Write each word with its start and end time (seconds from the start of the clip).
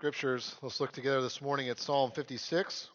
scriptures. 0.00 0.56
Let's 0.62 0.80
look 0.80 0.92
together 0.92 1.20
this 1.20 1.42
morning 1.42 1.68
at 1.68 1.78
Psalm 1.78 2.10
56. 2.12 2.88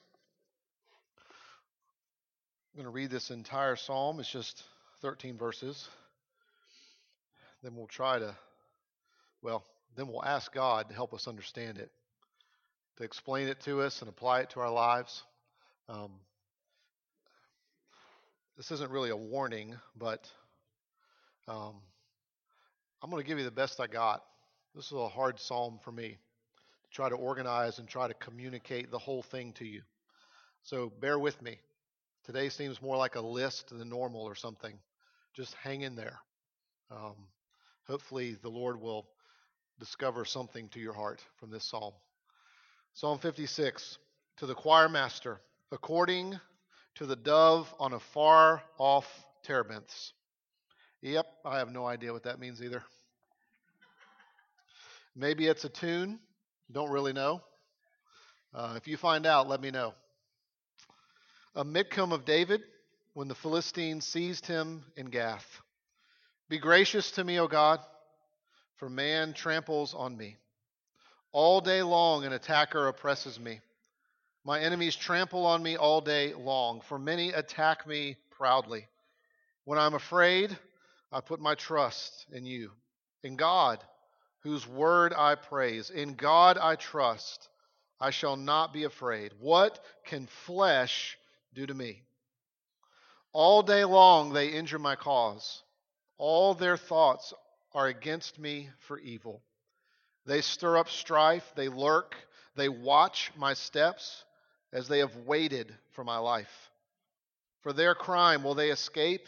I'm 2.74 2.82
going 2.82 2.86
to 2.86 2.90
read 2.90 3.12
this 3.12 3.30
entire 3.30 3.76
psalm. 3.76 4.20
It's 4.20 4.32
just 4.32 4.64
13 5.04 5.38
verses. 5.38 5.88
Then 7.62 7.76
we'll 7.76 7.86
try 7.86 8.18
to, 8.18 8.36
well, 9.44 9.64
then 9.96 10.08
we'll 10.08 10.26
ask 10.26 10.52
God 10.52 10.90
to 10.90 10.96
help 10.96 11.14
us 11.14 11.28
understand 11.28 11.78
it, 11.78 11.92
to 12.98 13.04
explain 13.04 13.50
it 13.50 13.60
to 13.66 13.84
us 13.84 14.02
and 14.02 14.10
apply 14.10 14.40
it 14.40 14.50
to 14.50 14.62
our 14.62 14.72
lives. 14.72 15.22
Um, 15.88 16.10
this 18.58 18.72
isn't 18.72 18.90
really 18.90 19.12
a 19.12 19.16
warning, 19.16 19.76
but 19.96 20.28
um, 21.48 21.76
I'm 23.04 23.12
going 23.12 23.22
to 23.22 23.28
give 23.28 23.38
you 23.38 23.46
the 23.46 23.52
best 23.52 23.80
I 23.80 23.86
got. 23.86 24.24
This 24.74 24.88
is 24.88 24.94
a 24.94 25.08
hard 25.08 25.40
psalm 25.40 25.78
for 25.84 25.92
me 25.92 26.18
try 26.96 27.10
to 27.10 27.16
organize 27.16 27.78
and 27.78 27.90
try 27.90 28.08
to 28.08 28.14
communicate 28.14 28.90
the 28.90 28.98
whole 28.98 29.22
thing 29.22 29.52
to 29.52 29.66
you. 29.66 29.82
So 30.64 30.92
bear 31.02 31.20
with 31.20 31.42
me. 31.42 31.60
Today 32.24 32.48
seems 32.48 32.82
more 32.82 32.96
like 32.96 33.16
a 33.16 33.22
list 33.22 33.70
than 33.70 33.90
normal 33.90 34.22
or 34.22 34.34
something. 34.34 34.74
Just 35.36 35.54
hang 35.56 35.82
in 35.82 35.96
there. 35.96 36.18
Um, 36.90 37.16
hopefully, 37.86 38.38
the 38.42 38.50
Lord 38.50 38.80
will 38.80 39.06
discover 39.78 40.24
something 40.24 40.70
to 40.70 40.80
your 40.80 40.94
heart 40.94 41.22
from 41.38 41.52
this 41.52 41.66
psalm. 41.66 41.94
Psalm 42.94 43.20
56 43.20 43.98
To 44.38 44.46
the 44.46 44.56
choir 44.56 44.88
master, 44.88 45.42
according 45.74 46.40
to 46.96 47.06
the 47.06 47.18
dove 47.18 47.72
on 47.78 47.92
a 47.92 48.00
far 48.00 48.64
off 48.78 49.06
terebinths. 49.46 50.14
Yep, 51.02 51.26
I 51.44 51.58
have 51.58 51.72
no 51.74 51.86
idea 51.86 52.14
what 52.14 52.24
that 52.24 52.40
means 52.40 52.62
either. 52.62 52.84
Maybe 55.14 55.48
it's 55.48 55.66
a 55.66 55.70
tune. 55.70 56.20
Don't 56.72 56.90
really 56.90 57.14
know. 57.14 57.42
Uh, 58.54 58.74
if 58.78 58.88
you 58.88 58.98
find 58.98 59.26
out, 59.26 59.48
let 59.48 59.62
me 59.62 59.70
know. 59.70 59.94
A 61.56 61.64
Michtam 61.64 62.12
of 62.12 62.26
David 62.26 62.62
when 63.14 63.28
the 63.28 63.36
Philistines 63.36 64.06
seized 64.06 64.46
him 64.46 64.84
in 64.96 65.06
Gath. 65.08 65.62
Be 66.50 66.58
gracious 66.58 67.12
to 67.12 67.24
me, 67.24 67.40
O 67.40 67.48
God, 67.48 67.80
for 68.76 68.90
man 68.90 69.34
tramples 69.34 69.94
on 69.94 70.18
me. 70.18 70.38
All 71.32 71.62
day 71.62 71.82
long 71.82 72.26
an 72.26 72.34
attacker 72.34 72.88
oppresses 72.88 73.40
me. 73.40 73.60
My 74.44 74.60
enemies 74.60 74.96
trample 74.96 75.46
on 75.46 75.62
me 75.62 75.76
all 75.76 76.02
day 76.02 76.34
long, 76.34 76.82
for 76.82 77.00
many 77.00 77.30
attack 77.30 77.88
me 77.88 78.18
proudly. 78.32 78.88
When 79.64 79.80
I'm 79.80 79.94
afraid, 79.94 80.58
I 81.12 81.22
put 81.22 81.40
my 81.40 81.56
trust 81.56 82.26
in 82.32 82.46
you, 82.46 82.72
in 83.24 83.36
God 83.36 83.84
whose 84.46 84.68
word 84.68 85.12
I 85.12 85.34
praise. 85.34 85.90
In 85.90 86.14
God 86.14 86.60
I 86.60 86.76
trust. 86.76 87.50
I 88.00 88.12
shall 88.12 88.38
not 88.38 88.74
be 88.74 88.84
afraid. 88.84 89.32
What 89.40 89.84
can 90.06 90.28
flesh 90.46 91.18
do 91.56 91.66
to 91.66 91.74
me? 91.74 92.04
All 93.34 93.64
day 93.64 93.84
long 93.86 94.34
they 94.34 94.50
injure 94.50 94.78
my 94.78 94.96
cause. 94.96 95.64
All 96.20 96.54
their 96.54 96.78
thoughts 96.78 97.34
are 97.74 97.88
against 97.88 98.38
me 98.38 98.70
for 98.82 99.00
evil. 99.00 99.42
They 100.28 100.42
stir 100.42 100.78
up 100.78 100.90
strife, 100.90 101.52
they 101.56 101.68
lurk, 101.68 102.14
they 102.56 102.70
watch 102.70 103.32
my 103.36 103.56
steps 103.56 104.24
as 104.72 104.88
they 104.88 105.00
have 105.00 105.16
waited 105.26 105.74
for 105.94 106.04
my 106.04 106.18
life. 106.18 106.70
For 107.62 107.74
their 107.74 107.96
crime 107.96 108.44
will 108.44 108.54
they 108.54 108.70
escape? 108.70 109.28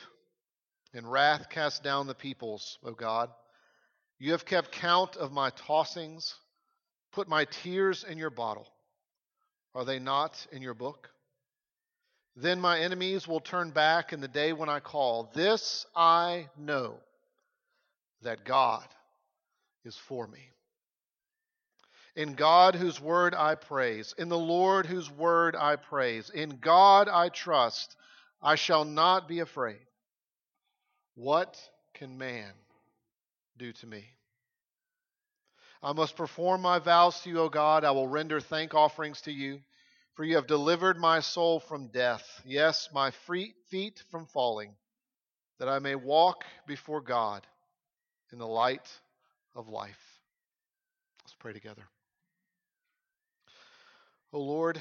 In 0.93 1.07
wrath 1.07 1.49
cast 1.49 1.81
down 1.81 2.05
the 2.05 2.13
peoples, 2.13 2.77
O 2.83 2.91
God. 2.91 3.31
You 4.19 4.31
have 4.31 4.45
kept 4.45 4.71
count 4.71 5.15
of 5.15 5.31
my 5.31 5.51
tossings, 5.51 6.33
put 7.11 7.27
my 7.27 7.45
tears 7.45 8.03
in 8.03 8.17
your 8.17 8.31
bottle. 8.31 8.67
Are 9.75 9.85
they 9.85 9.99
not 9.99 10.47
in 10.51 10.63
your 10.63 10.73
book? 10.73 11.09
Then 12.35 12.59
my 12.59 12.79
enemies 12.79 13.27
will 13.27 13.39
turn 13.39 13.71
back 13.71 14.13
in 14.13 14.21
the 14.21 14.27
day 14.27 14.53
when 14.53 14.69
I 14.69 14.79
call. 14.79 15.31
This 15.33 15.85
I 15.95 16.49
know 16.57 16.99
that 18.23 18.43
God 18.43 18.87
is 19.85 19.95
for 19.95 20.27
me. 20.27 20.49
In 22.15 22.33
God 22.33 22.73
whose 22.73 22.99
word 22.99 23.35
I 23.35 23.53
praise, 23.53 24.15
in 24.17 24.29
the 24.29 24.37
Lord 24.37 24.87
whose 24.87 25.11
word 25.11 25.55
I 25.55 25.75
praise, 25.75 26.31
in 26.31 26.57
God 26.59 27.07
I 27.07 27.29
trust, 27.29 27.95
I 28.41 28.55
shall 28.55 28.85
not 28.85 29.27
be 29.27 29.39
afraid. 29.39 29.85
What 31.13 31.59
can 31.93 32.17
man 32.17 32.53
do 33.57 33.73
to 33.73 33.87
me. 33.87 34.05
I 35.81 35.93
must 35.93 36.15
perform 36.15 36.61
my 36.61 36.79
vows 36.79 37.21
to 37.21 37.29
you, 37.29 37.39
O 37.39 37.49
God. 37.49 37.83
I 37.83 37.91
will 37.91 38.07
render 38.07 38.39
thank 38.39 38.73
offerings 38.73 39.21
to 39.21 39.31
you, 39.31 39.59
for 40.15 40.23
you 40.23 40.35
have 40.35 40.47
delivered 40.47 40.97
my 40.97 41.19
soul 41.19 41.59
from 41.59 41.87
death, 41.87 42.23
yes, 42.45 42.89
my 42.93 43.11
feet 43.69 44.03
from 44.09 44.25
falling, 44.25 44.73
that 45.59 45.69
I 45.69 45.79
may 45.79 45.95
walk 45.95 46.43
before 46.65 47.01
God 47.01 47.45
in 48.31 48.39
the 48.39 48.47
light 48.47 48.87
of 49.55 49.69
life. 49.69 50.19
Let's 51.23 51.35
pray 51.39 51.53
together. 51.53 51.83
O 54.33 54.39
Lord, 54.39 54.79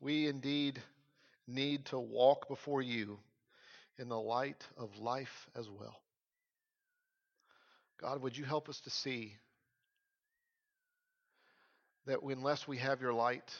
we 0.00 0.26
indeed 0.26 0.82
need 1.46 1.84
to 1.86 1.98
walk 1.98 2.48
before 2.48 2.82
you 2.82 3.18
in 3.98 4.08
the 4.08 4.18
light 4.18 4.66
of 4.76 4.98
life 4.98 5.46
as 5.54 5.68
well. 5.68 5.96
God, 8.00 8.22
would 8.22 8.36
you 8.36 8.44
help 8.44 8.68
us 8.68 8.80
to 8.80 8.90
see 8.90 9.36
that 12.06 12.20
unless 12.22 12.68
we 12.68 12.78
have 12.78 13.00
your 13.00 13.12
light, 13.12 13.50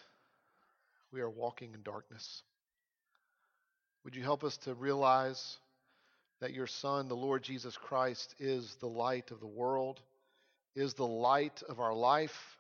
we 1.13 1.21
are 1.21 1.31
walking 1.31 1.73
in 1.75 1.83
darkness? 1.83 2.43
Would 4.05 4.17
you 4.17 4.23
help 4.23 4.45
us 4.45 4.57
to 4.59 4.75
realize 4.75 5.57
that 6.41 6.53
your 6.53 6.67
Son, 6.67 7.09
the 7.09 7.17
Lord 7.17 7.43
Jesus 7.43 7.77
Christ, 7.77 8.35
is 8.39 8.77
the 8.81 8.89
light 8.89 9.31
of 9.31 9.41
the 9.41 9.47
world, 9.47 10.01
is 10.75 10.95
the 10.95 11.07
light 11.07 11.63
of 11.69 11.81
our 11.81 11.95
life, 11.95 12.59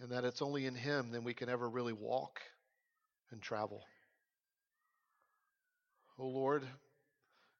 and 0.00 0.12
that 0.12 0.24
it's 0.24 0.40
only 0.40 0.64
in 0.64 0.74
Him 0.74 1.10
that 1.12 1.24
we 1.24 1.34
can 1.34 1.48
ever 1.48 1.68
really 1.68 1.92
walk 1.92 2.40
and 3.30 3.42
travel? 3.42 3.82
Oh 6.18 6.28
Lord, 6.28 6.64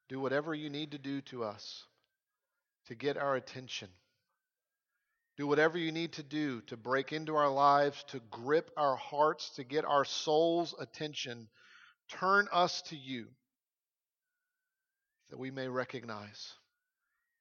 do 0.08 0.20
whatever 0.20 0.54
you 0.54 0.70
need 0.70 0.92
to 0.92 0.98
do 0.98 1.20
to 1.22 1.44
us 1.44 1.84
to 2.86 2.94
get 2.94 3.18
our 3.18 3.36
attention. 3.36 3.88
Do 5.38 5.46
whatever 5.46 5.78
you 5.78 5.92
need 5.92 6.14
to 6.14 6.24
do 6.24 6.62
to 6.62 6.76
break 6.76 7.12
into 7.12 7.36
our 7.36 7.48
lives, 7.48 8.04
to 8.08 8.20
grip 8.28 8.72
our 8.76 8.96
hearts, 8.96 9.50
to 9.50 9.62
get 9.62 9.84
our 9.84 10.04
soul's 10.04 10.74
attention. 10.80 11.46
Turn 12.08 12.48
us 12.52 12.82
to 12.82 12.96
you 12.96 13.28
that 15.30 15.38
we 15.38 15.52
may 15.52 15.68
recognize 15.68 16.52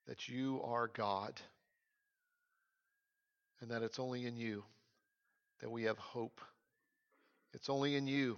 that 0.06 0.30
you 0.30 0.62
are 0.64 0.88
God 0.88 1.34
and 3.62 3.72
that 3.72 3.82
it's 3.82 3.98
only 3.98 4.28
in 4.28 4.38
you 4.38 4.64
that 5.62 5.72
we 5.72 5.84
have 5.86 5.98
hope. 5.98 6.40
It's 7.56 7.68
only 7.68 7.96
in 7.96 8.06
you 8.06 8.38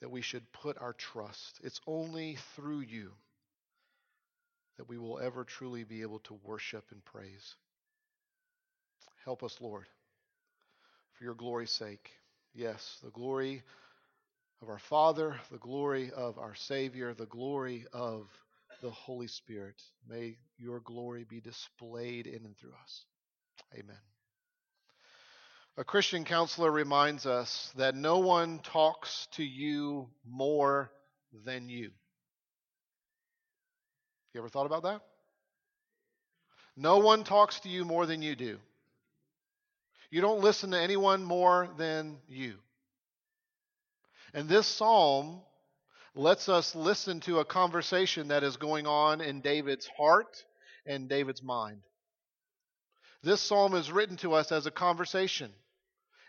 that 0.00 0.10
we 0.10 0.22
should 0.22 0.50
put 0.52 0.78
our 0.78 0.94
trust. 0.94 1.60
It's 1.62 1.82
only 1.86 2.38
through 2.56 2.80
you 2.80 3.10
that 4.78 4.88
we 4.88 4.96
will 4.96 5.18
ever 5.18 5.44
truly 5.44 5.84
be 5.84 6.00
able 6.00 6.20
to 6.20 6.40
worship 6.42 6.84
and 6.90 7.04
praise. 7.04 7.54
Help 9.24 9.42
us, 9.42 9.56
Lord, 9.60 9.86
for 11.12 11.24
your 11.24 11.34
glory's 11.34 11.70
sake. 11.70 12.10
Yes, 12.54 12.98
the 13.02 13.10
glory 13.10 13.62
of 14.62 14.68
our 14.68 14.78
Father, 14.78 15.36
the 15.50 15.58
glory 15.58 16.10
of 16.10 16.38
our 16.38 16.54
Savior, 16.54 17.14
the 17.14 17.26
glory 17.26 17.86
of 17.92 18.28
the 18.82 18.90
Holy 18.90 19.28
Spirit. 19.28 19.80
May 20.08 20.36
your 20.56 20.80
glory 20.80 21.24
be 21.24 21.40
displayed 21.40 22.26
in 22.26 22.44
and 22.44 22.56
through 22.56 22.74
us. 22.82 23.04
Amen. 23.74 23.98
A 25.76 25.84
Christian 25.84 26.24
counselor 26.24 26.72
reminds 26.72 27.26
us 27.26 27.72
that 27.76 27.94
no 27.94 28.18
one 28.18 28.58
talks 28.60 29.28
to 29.32 29.44
you 29.44 30.08
more 30.26 30.90
than 31.44 31.68
you. 31.68 31.90
You 34.34 34.40
ever 34.40 34.48
thought 34.48 34.66
about 34.66 34.82
that? 34.82 35.00
No 36.76 36.98
one 36.98 37.24
talks 37.24 37.60
to 37.60 37.68
you 37.68 37.84
more 37.84 38.06
than 38.06 38.22
you 38.22 38.34
do. 38.34 38.58
You 40.10 40.20
don't 40.20 40.40
listen 40.40 40.70
to 40.70 40.80
anyone 40.80 41.22
more 41.22 41.68
than 41.76 42.18
you. 42.28 42.54
And 44.34 44.48
this 44.48 44.66
psalm 44.66 45.42
lets 46.14 46.48
us 46.48 46.74
listen 46.74 47.20
to 47.20 47.38
a 47.38 47.44
conversation 47.44 48.28
that 48.28 48.42
is 48.42 48.56
going 48.56 48.86
on 48.86 49.20
in 49.20 49.40
David's 49.40 49.88
heart 49.96 50.44
and 50.86 51.08
David's 51.08 51.42
mind. 51.42 51.80
This 53.22 53.40
psalm 53.40 53.74
is 53.74 53.92
written 53.92 54.16
to 54.18 54.34
us 54.34 54.52
as 54.52 54.66
a 54.66 54.70
conversation. 54.70 55.52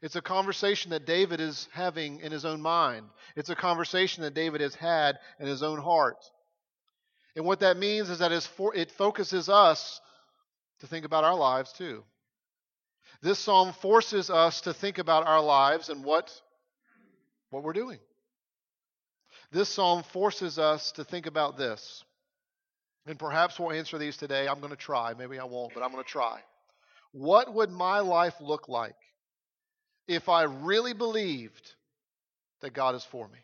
It's 0.01 0.15
a 0.15 0.21
conversation 0.21 0.91
that 0.91 1.05
David 1.05 1.39
is 1.39 1.67
having 1.73 2.19
in 2.21 2.31
his 2.31 2.45
own 2.45 2.61
mind. 2.61 3.05
It's 3.35 3.49
a 3.49 3.55
conversation 3.55 4.23
that 4.23 4.33
David 4.33 4.61
has 4.61 4.75
had 4.75 5.19
in 5.39 5.47
his 5.47 5.61
own 5.61 5.79
heart. 5.79 6.17
And 7.35 7.45
what 7.45 7.59
that 7.59 7.77
means 7.77 8.09
is 8.09 8.19
that 8.19 8.31
it 8.31 8.91
focuses 8.91 9.49
us 9.49 10.01
to 10.79 10.87
think 10.87 11.05
about 11.05 11.23
our 11.23 11.35
lives 11.35 11.73
too. 11.73 12.03
This 13.21 13.39
psalm 13.39 13.73
forces 13.73 14.29
us 14.29 14.61
to 14.61 14.73
think 14.73 14.97
about 14.97 15.27
our 15.27 15.41
lives 15.41 15.89
and 15.89 16.03
what, 16.03 16.31
what 17.49 17.63
we're 17.63 17.73
doing. 17.73 17.99
This 19.51 19.69
psalm 19.69 20.03
forces 20.03 20.57
us 20.57 20.93
to 20.93 21.03
think 21.03 21.25
about 21.25 21.57
this. 21.57 22.03
And 23.05 23.17
perhaps 23.17 23.59
we'll 23.59 23.71
answer 23.71 23.97
these 23.97 24.17
today. 24.17 24.47
I'm 24.47 24.59
going 24.59 24.71
to 24.71 24.77
try. 24.77 25.13
Maybe 25.17 25.39
I 25.39 25.43
won't, 25.43 25.73
but 25.73 25.83
I'm 25.83 25.91
going 25.91 26.03
to 26.03 26.09
try. 26.09 26.39
What 27.11 27.53
would 27.53 27.71
my 27.71 27.99
life 27.99 28.35
look 28.39 28.69
like 28.69 28.95
if 30.07 30.29
I 30.29 30.43
really 30.43 30.93
believed 30.93 31.73
that 32.61 32.73
God 32.73 32.95
is 32.95 33.03
for 33.03 33.27
me? 33.27 33.39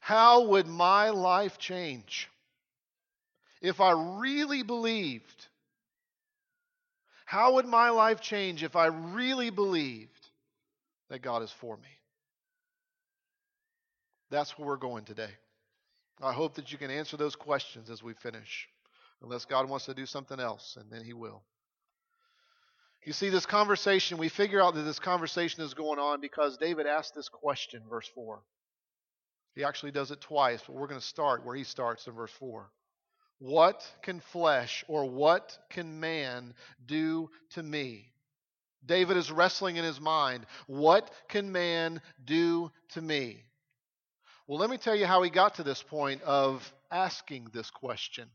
How 0.00 0.46
would 0.48 0.66
my 0.66 1.10
life 1.10 1.58
change 1.58 2.28
if 3.62 3.80
I 3.80 4.18
really 4.20 4.62
believed? 4.62 5.46
How 7.26 7.54
would 7.54 7.66
my 7.66 7.90
life 7.90 8.20
change 8.20 8.62
if 8.62 8.76
I 8.76 8.86
really 8.86 9.50
believed 9.50 10.28
that 11.10 11.22
God 11.22 11.42
is 11.42 11.50
for 11.50 11.76
me? 11.76 11.88
That's 14.30 14.56
where 14.56 14.68
we're 14.68 14.76
going 14.76 15.04
today. 15.04 15.30
I 16.22 16.32
hope 16.32 16.54
that 16.54 16.70
you 16.70 16.78
can 16.78 16.90
answer 16.90 17.16
those 17.16 17.34
questions 17.34 17.90
as 17.90 18.00
we 18.00 18.14
finish, 18.14 18.68
unless 19.22 19.44
God 19.44 19.68
wants 19.68 19.86
to 19.86 19.94
do 19.94 20.06
something 20.06 20.38
else, 20.38 20.78
and 20.80 20.90
then 20.90 21.04
He 21.04 21.12
will. 21.12 21.42
You 23.04 23.12
see, 23.12 23.28
this 23.28 23.44
conversation, 23.44 24.18
we 24.18 24.28
figure 24.28 24.62
out 24.62 24.74
that 24.74 24.82
this 24.82 25.00
conversation 25.00 25.64
is 25.64 25.74
going 25.74 25.98
on 25.98 26.20
because 26.20 26.56
David 26.56 26.86
asked 26.86 27.14
this 27.16 27.28
question, 27.28 27.82
verse 27.90 28.08
4. 28.14 28.40
He 29.56 29.64
actually 29.64 29.92
does 29.92 30.12
it 30.12 30.20
twice, 30.20 30.62
but 30.64 30.76
we're 30.76 30.86
going 30.86 31.00
to 31.00 31.06
start 31.06 31.44
where 31.44 31.56
he 31.56 31.64
starts 31.64 32.06
in 32.06 32.14
verse 32.14 32.32
4. 32.38 32.70
What 33.38 33.86
can 34.02 34.20
flesh 34.20 34.84
or 34.88 35.04
what 35.04 35.56
can 35.70 36.00
man 36.00 36.54
do 36.86 37.30
to 37.50 37.62
me? 37.62 38.12
David 38.84 39.16
is 39.16 39.32
wrestling 39.32 39.76
in 39.76 39.84
his 39.84 40.00
mind. 40.00 40.46
What 40.66 41.10
can 41.28 41.52
man 41.52 42.00
do 42.24 42.70
to 42.90 43.02
me? 43.02 43.44
Well, 44.46 44.58
let 44.58 44.70
me 44.70 44.78
tell 44.78 44.94
you 44.94 45.06
how 45.06 45.22
he 45.22 45.30
got 45.30 45.56
to 45.56 45.64
this 45.64 45.82
point 45.82 46.22
of 46.22 46.72
asking 46.90 47.48
this 47.52 47.70
question. 47.70 48.28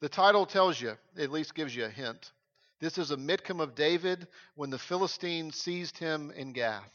The 0.00 0.08
title 0.10 0.44
tells 0.44 0.78
you, 0.78 0.92
at 1.18 1.32
least 1.32 1.54
gives 1.54 1.74
you 1.74 1.86
a 1.86 1.90
hint. 1.90 2.32
This 2.80 2.98
is 2.98 3.10
a 3.10 3.16
Michtam 3.16 3.60
of 3.60 3.74
David 3.74 4.28
when 4.54 4.68
the 4.68 4.78
Philistines 4.78 5.56
seized 5.56 5.96
him 5.96 6.30
in 6.30 6.52
Gath. 6.52 6.92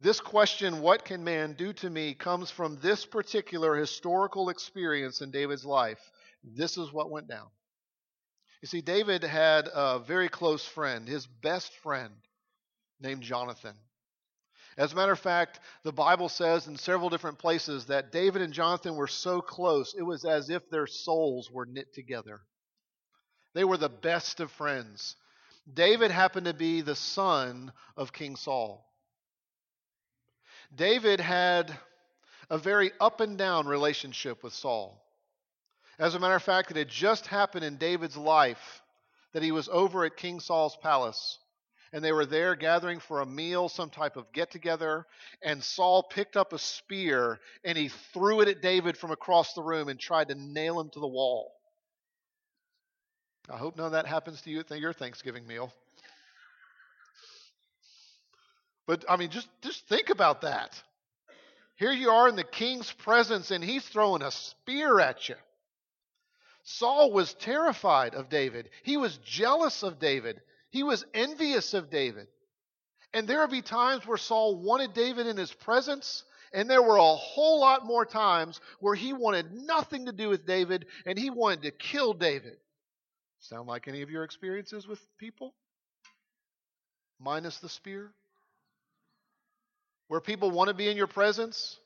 This 0.00 0.20
question, 0.20 0.82
what 0.82 1.04
can 1.04 1.24
man 1.24 1.54
do 1.54 1.72
to 1.74 1.88
me, 1.88 2.14
comes 2.14 2.50
from 2.50 2.76
this 2.76 3.06
particular 3.06 3.74
historical 3.74 4.50
experience 4.50 5.22
in 5.22 5.30
David's 5.30 5.64
life. 5.64 6.00
This 6.44 6.76
is 6.76 6.92
what 6.92 7.10
went 7.10 7.28
down. 7.28 7.48
You 8.62 8.68
see, 8.68 8.80
David 8.82 9.24
had 9.24 9.68
a 9.72 9.98
very 9.98 10.28
close 10.28 10.66
friend, 10.66 11.08
his 11.08 11.26
best 11.26 11.72
friend, 11.82 12.12
named 13.00 13.22
Jonathan. 13.22 13.74
As 14.78 14.92
a 14.92 14.96
matter 14.96 15.12
of 15.12 15.18
fact, 15.18 15.60
the 15.84 15.92
Bible 15.92 16.28
says 16.28 16.66
in 16.66 16.76
several 16.76 17.08
different 17.08 17.38
places 17.38 17.86
that 17.86 18.12
David 18.12 18.42
and 18.42 18.52
Jonathan 18.52 18.96
were 18.96 19.06
so 19.06 19.40
close, 19.40 19.94
it 19.94 20.02
was 20.02 20.26
as 20.26 20.50
if 20.50 20.68
their 20.68 20.86
souls 20.86 21.50
were 21.50 21.64
knit 21.64 21.94
together. 21.94 22.42
They 23.54 23.64
were 23.64 23.78
the 23.78 23.88
best 23.88 24.40
of 24.40 24.50
friends. 24.50 25.16
David 25.72 26.10
happened 26.10 26.46
to 26.46 26.54
be 26.54 26.82
the 26.82 26.94
son 26.94 27.72
of 27.96 28.12
King 28.12 28.36
Saul. 28.36 28.85
David 30.74 31.20
had 31.20 31.76
a 32.50 32.58
very 32.58 32.92
up 33.00 33.20
and 33.20 33.36
down 33.36 33.66
relationship 33.66 34.42
with 34.42 34.52
Saul. 34.52 35.02
As 35.98 36.14
a 36.14 36.18
matter 36.18 36.34
of 36.34 36.42
fact, 36.42 36.70
it 36.70 36.76
had 36.76 36.88
just 36.88 37.26
happened 37.26 37.64
in 37.64 37.76
David's 37.76 38.16
life 38.16 38.82
that 39.32 39.42
he 39.42 39.52
was 39.52 39.68
over 39.68 40.04
at 40.04 40.16
King 40.16 40.40
Saul's 40.40 40.76
palace 40.76 41.38
and 41.92 42.04
they 42.04 42.12
were 42.12 42.26
there 42.26 42.54
gathering 42.54 43.00
for 43.00 43.20
a 43.20 43.26
meal, 43.26 43.68
some 43.68 43.90
type 43.90 44.16
of 44.16 44.30
get 44.32 44.50
together. 44.50 45.06
And 45.42 45.62
Saul 45.62 46.02
picked 46.02 46.36
up 46.36 46.52
a 46.52 46.58
spear 46.58 47.40
and 47.64 47.78
he 47.78 47.88
threw 47.88 48.40
it 48.40 48.48
at 48.48 48.60
David 48.60 48.96
from 48.96 49.12
across 49.12 49.54
the 49.54 49.62
room 49.62 49.88
and 49.88 49.98
tried 49.98 50.28
to 50.28 50.34
nail 50.34 50.80
him 50.80 50.90
to 50.90 51.00
the 51.00 51.06
wall. 51.06 51.52
I 53.48 53.56
hope 53.56 53.76
none 53.76 53.86
of 53.86 53.92
that 53.92 54.06
happens 54.06 54.42
to 54.42 54.50
you 54.50 54.60
at 54.60 54.78
your 54.78 54.92
Thanksgiving 54.92 55.46
meal. 55.46 55.72
But 58.86 59.04
I 59.08 59.16
mean, 59.16 59.30
just, 59.30 59.48
just 59.62 59.86
think 59.88 60.10
about 60.10 60.42
that. 60.42 60.80
Here 61.76 61.92
you 61.92 62.10
are 62.10 62.28
in 62.28 62.36
the 62.36 62.44
king's 62.44 62.90
presence 62.90 63.50
and 63.50 63.62
he's 63.62 63.86
throwing 63.86 64.22
a 64.22 64.30
spear 64.30 64.98
at 65.00 65.28
you. 65.28 65.34
Saul 66.62 67.12
was 67.12 67.34
terrified 67.34 68.14
of 68.14 68.28
David. 68.28 68.70
He 68.82 68.96
was 68.96 69.18
jealous 69.18 69.82
of 69.82 69.98
David. 69.98 70.40
He 70.70 70.82
was 70.82 71.04
envious 71.14 71.74
of 71.74 71.90
David. 71.90 72.26
And 73.12 73.28
there 73.28 73.40
would 73.40 73.50
be 73.50 73.62
times 73.62 74.06
where 74.06 74.18
Saul 74.18 74.56
wanted 74.56 74.92
David 74.92 75.26
in 75.26 75.36
his 75.36 75.52
presence, 75.52 76.24
and 76.52 76.68
there 76.68 76.82
were 76.82 76.96
a 76.96 77.14
whole 77.14 77.60
lot 77.60 77.86
more 77.86 78.04
times 78.04 78.60
where 78.80 78.94
he 78.94 79.12
wanted 79.12 79.52
nothing 79.52 80.06
to 80.06 80.12
do 80.12 80.28
with 80.28 80.46
David 80.46 80.86
and 81.04 81.18
he 81.18 81.30
wanted 81.30 81.62
to 81.62 81.70
kill 81.70 82.14
David. 82.14 82.56
Sound 83.38 83.68
like 83.68 83.86
any 83.86 84.02
of 84.02 84.10
your 84.10 84.24
experiences 84.24 84.88
with 84.88 85.00
people? 85.18 85.54
Minus 87.20 87.58
the 87.58 87.68
spear? 87.68 88.12
Where 90.08 90.20
people 90.20 90.50
want 90.50 90.68
to 90.68 90.74
be 90.74 90.88
in 90.88 90.96
your 90.96 91.08
presence, 91.08 91.78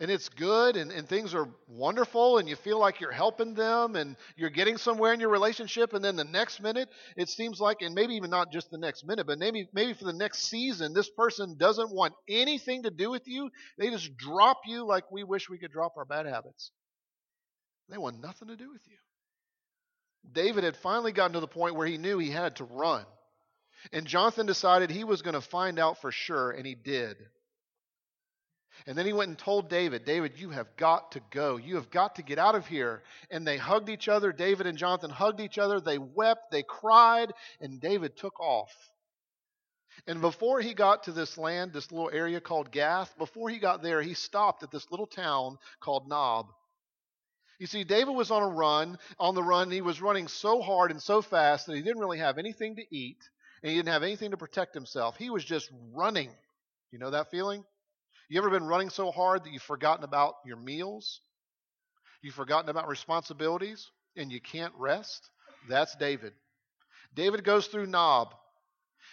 and 0.00 0.10
it's 0.10 0.30
good 0.30 0.76
and, 0.76 0.90
and 0.90 1.06
things 1.06 1.34
are 1.34 1.46
wonderful 1.68 2.38
and 2.38 2.48
you 2.48 2.56
feel 2.56 2.78
like 2.78 3.00
you're 3.00 3.12
helping 3.12 3.54
them 3.54 3.96
and 3.96 4.16
you're 4.34 4.50
getting 4.50 4.78
somewhere 4.78 5.12
in 5.12 5.20
your 5.20 5.28
relationship 5.28 5.92
and 5.92 6.02
then 6.02 6.16
the 6.16 6.24
next 6.24 6.60
minute 6.60 6.88
it 7.16 7.28
seems 7.28 7.60
like 7.60 7.82
and 7.82 7.94
maybe 7.94 8.14
even 8.14 8.30
not 8.30 8.50
just 8.50 8.70
the 8.70 8.78
next 8.78 9.06
minute 9.06 9.26
but 9.26 9.38
maybe 9.38 9.68
maybe 9.74 9.92
for 9.92 10.04
the 10.04 10.12
next 10.12 10.48
season 10.48 10.94
this 10.94 11.10
person 11.10 11.56
doesn't 11.58 11.94
want 11.94 12.14
anything 12.28 12.82
to 12.82 12.90
do 12.90 13.10
with 13.10 13.28
you. 13.28 13.50
They 13.78 13.90
just 13.90 14.16
drop 14.16 14.62
you 14.66 14.86
like 14.86 15.12
we 15.12 15.22
wish 15.22 15.50
we 15.50 15.58
could 15.58 15.72
drop 15.72 15.92
our 15.98 16.06
bad 16.06 16.26
habits. 16.26 16.72
They 17.90 17.98
want 17.98 18.22
nothing 18.22 18.48
to 18.48 18.56
do 18.56 18.70
with 18.72 18.82
you. 18.86 18.96
David 20.32 20.64
had 20.64 20.76
finally 20.76 21.12
gotten 21.12 21.34
to 21.34 21.40
the 21.40 21.46
point 21.46 21.74
where 21.74 21.86
he 21.86 21.98
knew 21.98 22.18
he 22.18 22.30
had 22.30 22.56
to 22.56 22.64
run 22.64 23.04
and 23.92 24.06
jonathan 24.06 24.46
decided 24.46 24.90
he 24.90 25.04
was 25.04 25.22
going 25.22 25.34
to 25.34 25.40
find 25.40 25.78
out 25.78 26.00
for 26.00 26.12
sure 26.12 26.50
and 26.50 26.66
he 26.66 26.74
did 26.74 27.16
and 28.86 28.96
then 28.96 29.06
he 29.06 29.12
went 29.12 29.28
and 29.28 29.38
told 29.38 29.68
David, 29.68 30.04
David, 30.04 30.38
you 30.38 30.50
have 30.50 30.74
got 30.76 31.12
to 31.12 31.20
go. 31.30 31.56
You 31.56 31.76
have 31.76 31.90
got 31.90 32.16
to 32.16 32.22
get 32.22 32.38
out 32.38 32.54
of 32.54 32.66
here. 32.66 33.02
And 33.30 33.46
they 33.46 33.58
hugged 33.58 33.88
each 33.88 34.08
other. 34.08 34.32
David 34.32 34.66
and 34.66 34.78
Jonathan 34.78 35.10
hugged 35.10 35.40
each 35.40 35.58
other. 35.58 35.80
They 35.80 35.98
wept. 35.98 36.50
They 36.50 36.62
cried. 36.62 37.32
And 37.60 37.80
David 37.80 38.16
took 38.16 38.40
off. 38.40 38.72
And 40.06 40.20
before 40.22 40.60
he 40.60 40.72
got 40.72 41.04
to 41.04 41.12
this 41.12 41.36
land, 41.36 41.72
this 41.72 41.92
little 41.92 42.10
area 42.10 42.40
called 42.40 42.70
Gath, 42.70 43.16
before 43.18 43.50
he 43.50 43.58
got 43.58 43.82
there, 43.82 44.00
he 44.00 44.14
stopped 44.14 44.62
at 44.62 44.70
this 44.70 44.90
little 44.90 45.06
town 45.06 45.58
called 45.80 46.08
Nob. 46.08 46.46
You 47.58 47.66
see, 47.66 47.84
David 47.84 48.12
was 48.12 48.30
on 48.30 48.42
a 48.42 48.48
run, 48.48 48.98
on 49.18 49.34
the 49.34 49.42
run. 49.42 49.70
He 49.70 49.82
was 49.82 50.00
running 50.00 50.28
so 50.28 50.62
hard 50.62 50.90
and 50.90 51.02
so 51.02 51.20
fast 51.20 51.66
that 51.66 51.76
he 51.76 51.82
didn't 51.82 52.00
really 52.00 52.18
have 52.18 52.38
anything 52.38 52.76
to 52.76 52.96
eat, 52.96 53.18
and 53.62 53.70
he 53.70 53.76
didn't 53.76 53.92
have 53.92 54.02
anything 54.02 54.30
to 54.30 54.36
protect 54.36 54.74
himself. 54.74 55.16
He 55.16 55.30
was 55.30 55.44
just 55.44 55.70
running. 55.92 56.30
You 56.92 56.98
know 56.98 57.10
that 57.10 57.30
feeling? 57.30 57.64
You 58.28 58.38
ever 58.38 58.50
been 58.50 58.66
running 58.66 58.90
so 58.90 59.10
hard 59.10 59.44
that 59.44 59.52
you've 59.52 59.62
forgotten 59.62 60.04
about 60.04 60.34
your 60.44 60.56
meals? 60.56 61.20
You've 62.22 62.34
forgotten 62.34 62.70
about 62.70 62.88
responsibilities 62.88 63.90
and 64.16 64.30
you 64.30 64.40
can't 64.40 64.72
rest? 64.76 65.28
That's 65.68 65.94
David. 65.96 66.32
David 67.14 67.44
goes 67.44 67.66
through 67.66 67.86
Nob 67.86 68.34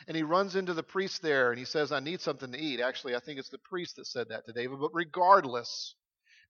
and 0.07 0.15
he 0.15 0.23
runs 0.23 0.55
into 0.55 0.73
the 0.73 0.83
priest 0.83 1.21
there 1.21 1.49
and 1.49 1.59
he 1.59 1.65
says, 1.65 1.91
I 1.91 1.99
need 1.99 2.21
something 2.21 2.51
to 2.51 2.59
eat. 2.59 2.79
Actually, 2.79 3.15
I 3.15 3.19
think 3.19 3.39
it's 3.39 3.49
the 3.49 3.57
priest 3.57 3.95
that 3.95 4.05
said 4.07 4.29
that 4.29 4.45
to 4.45 4.53
David. 4.53 4.79
But 4.79 4.93
regardless, 4.93 5.95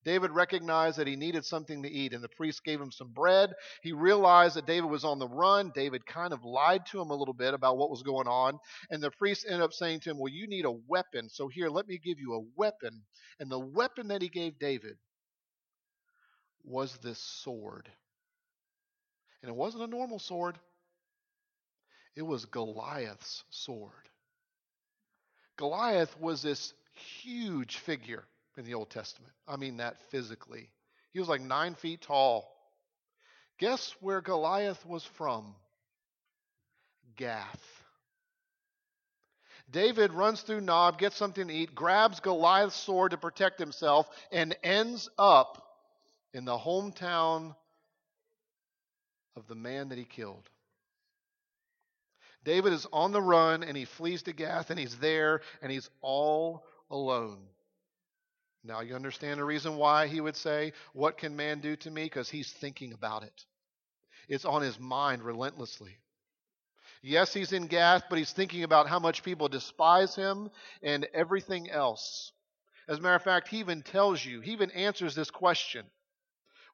David 0.08 0.32
recognized 0.32 0.98
that 1.00 1.08
he 1.08 1.18
needed 1.18 1.44
something 1.44 1.84
to 1.84 1.92
eat, 1.92 2.14
and 2.14 2.24
the 2.24 2.30
priest 2.30 2.64
gave 2.64 2.80
him 2.80 2.94
some 2.94 3.10
bread. 3.10 3.54
He 3.84 3.92
realized 3.92 4.56
that 4.56 4.66
David 4.66 4.90
was 4.90 5.04
on 5.04 5.20
the 5.20 5.28
run. 5.28 5.74
David 5.76 6.06
kind 6.06 6.32
of 6.32 6.46
lied 6.46 6.86
to 6.86 7.02
him 7.02 7.10
a 7.10 7.14
little 7.14 7.34
bit 7.34 7.54
about 7.54 7.78
what 7.78 7.90
was 7.90 8.04
going 8.04 8.26
on, 8.26 8.58
and 8.90 9.04
the 9.04 9.12
priest 9.12 9.46
ended 9.46 9.64
up 9.64 9.74
saying 9.74 10.00
to 10.00 10.10
him, 10.10 10.18
Well, 10.18 10.32
you 10.32 10.48
need 10.48 10.64
a 10.64 10.72
weapon, 10.72 11.28
so 11.28 11.50
here, 11.50 11.68
let 11.68 11.90
me 11.90 12.00
give 12.02 12.20
you 12.22 12.36
a 12.36 12.46
weapon. 12.56 13.04
And 13.42 13.52
the 13.52 13.60
weapon 13.60 14.08
that 14.08 14.22
he 14.22 14.30
gave 14.30 14.58
David 14.58 14.96
was 16.64 16.96
this 17.00 17.20
sword. 17.20 17.90
And 19.42 19.50
it 19.50 19.56
wasn't 19.56 19.84
a 19.84 19.88
normal 19.88 20.20
sword, 20.20 20.58
it 22.16 22.22
was 22.22 22.46
Goliath's 22.46 23.44
sword. 23.50 23.92
Goliath 25.58 26.18
was 26.18 26.42
this 26.42 26.74
huge 26.94 27.76
figure 27.76 28.24
in 28.58 28.66
the 28.66 28.74
Old 28.74 28.90
Testament. 28.90 29.32
I 29.48 29.56
mean 29.56 29.78
that 29.78 29.98
physically. 30.10 30.70
He 31.14 31.20
was 31.20 31.30
like 31.30 31.42
nine 31.42 31.76
feet 31.76 32.02
tall. 32.02 32.52
Guess 33.60 33.96
where 34.02 34.22
Goliath 34.22 34.86
was 34.86 35.04
from? 35.04 35.56
Gath. 37.16 37.84
David 39.70 40.14
runs 40.14 40.42
through 40.42 40.62
Nob, 40.62 40.98
gets 40.98 41.18
something 41.18 41.48
to 41.48 41.54
eat, 41.54 41.76
grabs 41.76 42.20
Goliath's 42.20 42.76
sword 42.76 43.12
to 43.12 43.18
protect 43.18 43.60
himself, 43.60 44.08
and 44.32 44.56
ends 44.64 45.10
up 45.18 45.62
in 46.34 46.46
the 46.46 46.58
hometown 46.58 47.56
of 49.36 49.48
the 49.48 49.56
man 49.56 49.90
that 49.90 49.98
he 49.98 50.06
killed. 50.06 50.50
David 52.44 52.72
is 52.72 52.88
on 52.94 53.12
the 53.12 53.22
run 53.22 53.64
and 53.64 53.76
he 53.76 53.84
flees 53.84 54.24
to 54.24 54.34
Gath 54.34 54.70
and 54.70 54.80
he's 54.80 54.96
there 54.98 55.42
and 55.62 55.72
he's 55.72 55.90
all 56.02 56.66
alone. 56.90 57.40
Now 58.67 58.81
you 58.81 58.95
understand 58.95 59.39
the 59.39 59.45
reason 59.45 59.77
why 59.77 60.07
he 60.07 60.19
would 60.19 60.36
say, 60.36 60.74
What 60.93 61.17
can 61.17 61.36
man 61.36 61.62
do 61.62 61.75
to 61.77 61.91
me? 61.91 62.03
Because 62.03 62.29
he's 62.29 62.51
thinking 62.51 62.91
about 62.91 63.24
it. 63.24 63.45
It's 64.27 64.45
on 64.45 64.62
his 64.62 64.77
mind 64.77 65.24
relentlessly. 65.24 65.97
Yes, 67.01 67.33
he's 67.33 67.53
in 67.53 67.67
Gath, 67.67 68.03
but 68.09 68.17
he's 68.17 68.33
thinking 68.33 68.63
about 68.63 68.89
how 68.89 69.00
much 69.00 69.24
people 69.24 69.47
despise 69.47 70.15
him 70.15 70.50
and 70.81 71.07
everything 71.13 71.69
else. 71.69 72.33
As 72.89 72.97
a 72.97 73.01
matter 73.01 73.15
of 73.15 73.24
fact, 73.24 73.47
he 73.47 73.59
even 73.59 73.83
tells 73.83 74.24
you, 74.25 74.41
he 74.41 74.51
even 74.51 74.71
answers 74.71 75.15
this 75.15 75.31
question 75.31 75.86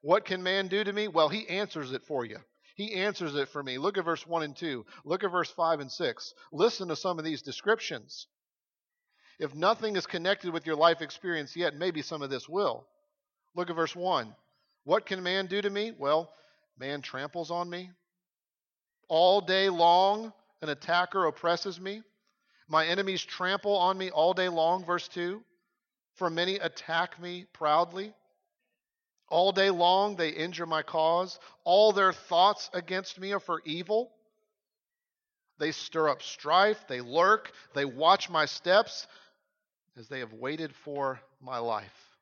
What 0.01 0.25
can 0.25 0.41
man 0.41 0.69
do 0.69 0.83
to 0.83 0.93
me? 0.93 1.07
Well, 1.07 1.29
he 1.29 1.47
answers 1.47 1.91
it 1.91 2.03
for 2.05 2.25
you. 2.25 2.39
He 2.75 2.95
answers 2.95 3.35
it 3.35 3.49
for 3.49 3.61
me. 3.61 3.77
Look 3.77 3.99
at 3.99 4.05
verse 4.05 4.25
1 4.25 4.41
and 4.41 4.55
2. 4.55 4.83
Look 5.05 5.23
at 5.23 5.31
verse 5.31 5.51
5 5.51 5.79
and 5.81 5.91
6. 5.91 6.33
Listen 6.51 6.87
to 6.87 6.95
some 6.95 7.19
of 7.19 7.25
these 7.25 7.43
descriptions. 7.43 8.25
If 9.39 9.55
nothing 9.55 9.95
is 9.95 10.05
connected 10.05 10.51
with 10.51 10.65
your 10.65 10.75
life 10.75 11.01
experience 11.01 11.55
yet, 11.55 11.75
maybe 11.75 12.01
some 12.01 12.21
of 12.21 12.29
this 12.29 12.47
will. 12.47 12.85
Look 13.55 13.69
at 13.69 13.75
verse 13.75 13.95
1. 13.95 14.33
What 14.83 15.05
can 15.05 15.23
man 15.23 15.47
do 15.47 15.61
to 15.61 15.69
me? 15.69 15.93
Well, 15.97 16.31
man 16.77 17.01
tramples 17.01 17.51
on 17.51 17.69
me. 17.69 17.91
All 19.07 19.41
day 19.41 19.69
long, 19.69 20.33
an 20.61 20.69
attacker 20.69 21.25
oppresses 21.25 21.79
me. 21.79 22.03
My 22.67 22.85
enemies 22.85 23.23
trample 23.23 23.75
on 23.75 23.97
me 23.97 24.09
all 24.09 24.33
day 24.33 24.49
long, 24.49 24.85
verse 24.85 25.07
2. 25.09 25.43
For 26.15 26.29
many 26.29 26.55
attack 26.55 27.19
me 27.21 27.45
proudly. 27.53 28.13
All 29.29 29.51
day 29.51 29.69
long 29.69 30.15
they 30.15 30.29
injure 30.29 30.65
my 30.65 30.83
cause. 30.83 31.39
All 31.63 31.91
their 31.91 32.13
thoughts 32.13 32.69
against 32.73 33.19
me 33.19 33.33
are 33.33 33.39
for 33.39 33.61
evil. 33.65 34.11
They 35.59 35.71
stir 35.71 36.09
up 36.09 36.21
strife. 36.21 36.87
They 36.87 37.01
lurk. 37.01 37.51
They 37.73 37.85
watch 37.85 38.29
my 38.29 38.45
steps 38.45 39.07
as 39.97 40.07
they 40.07 40.19
have 40.19 40.33
waited 40.33 40.73
for 40.73 41.19
my 41.41 41.57
life. 41.57 42.17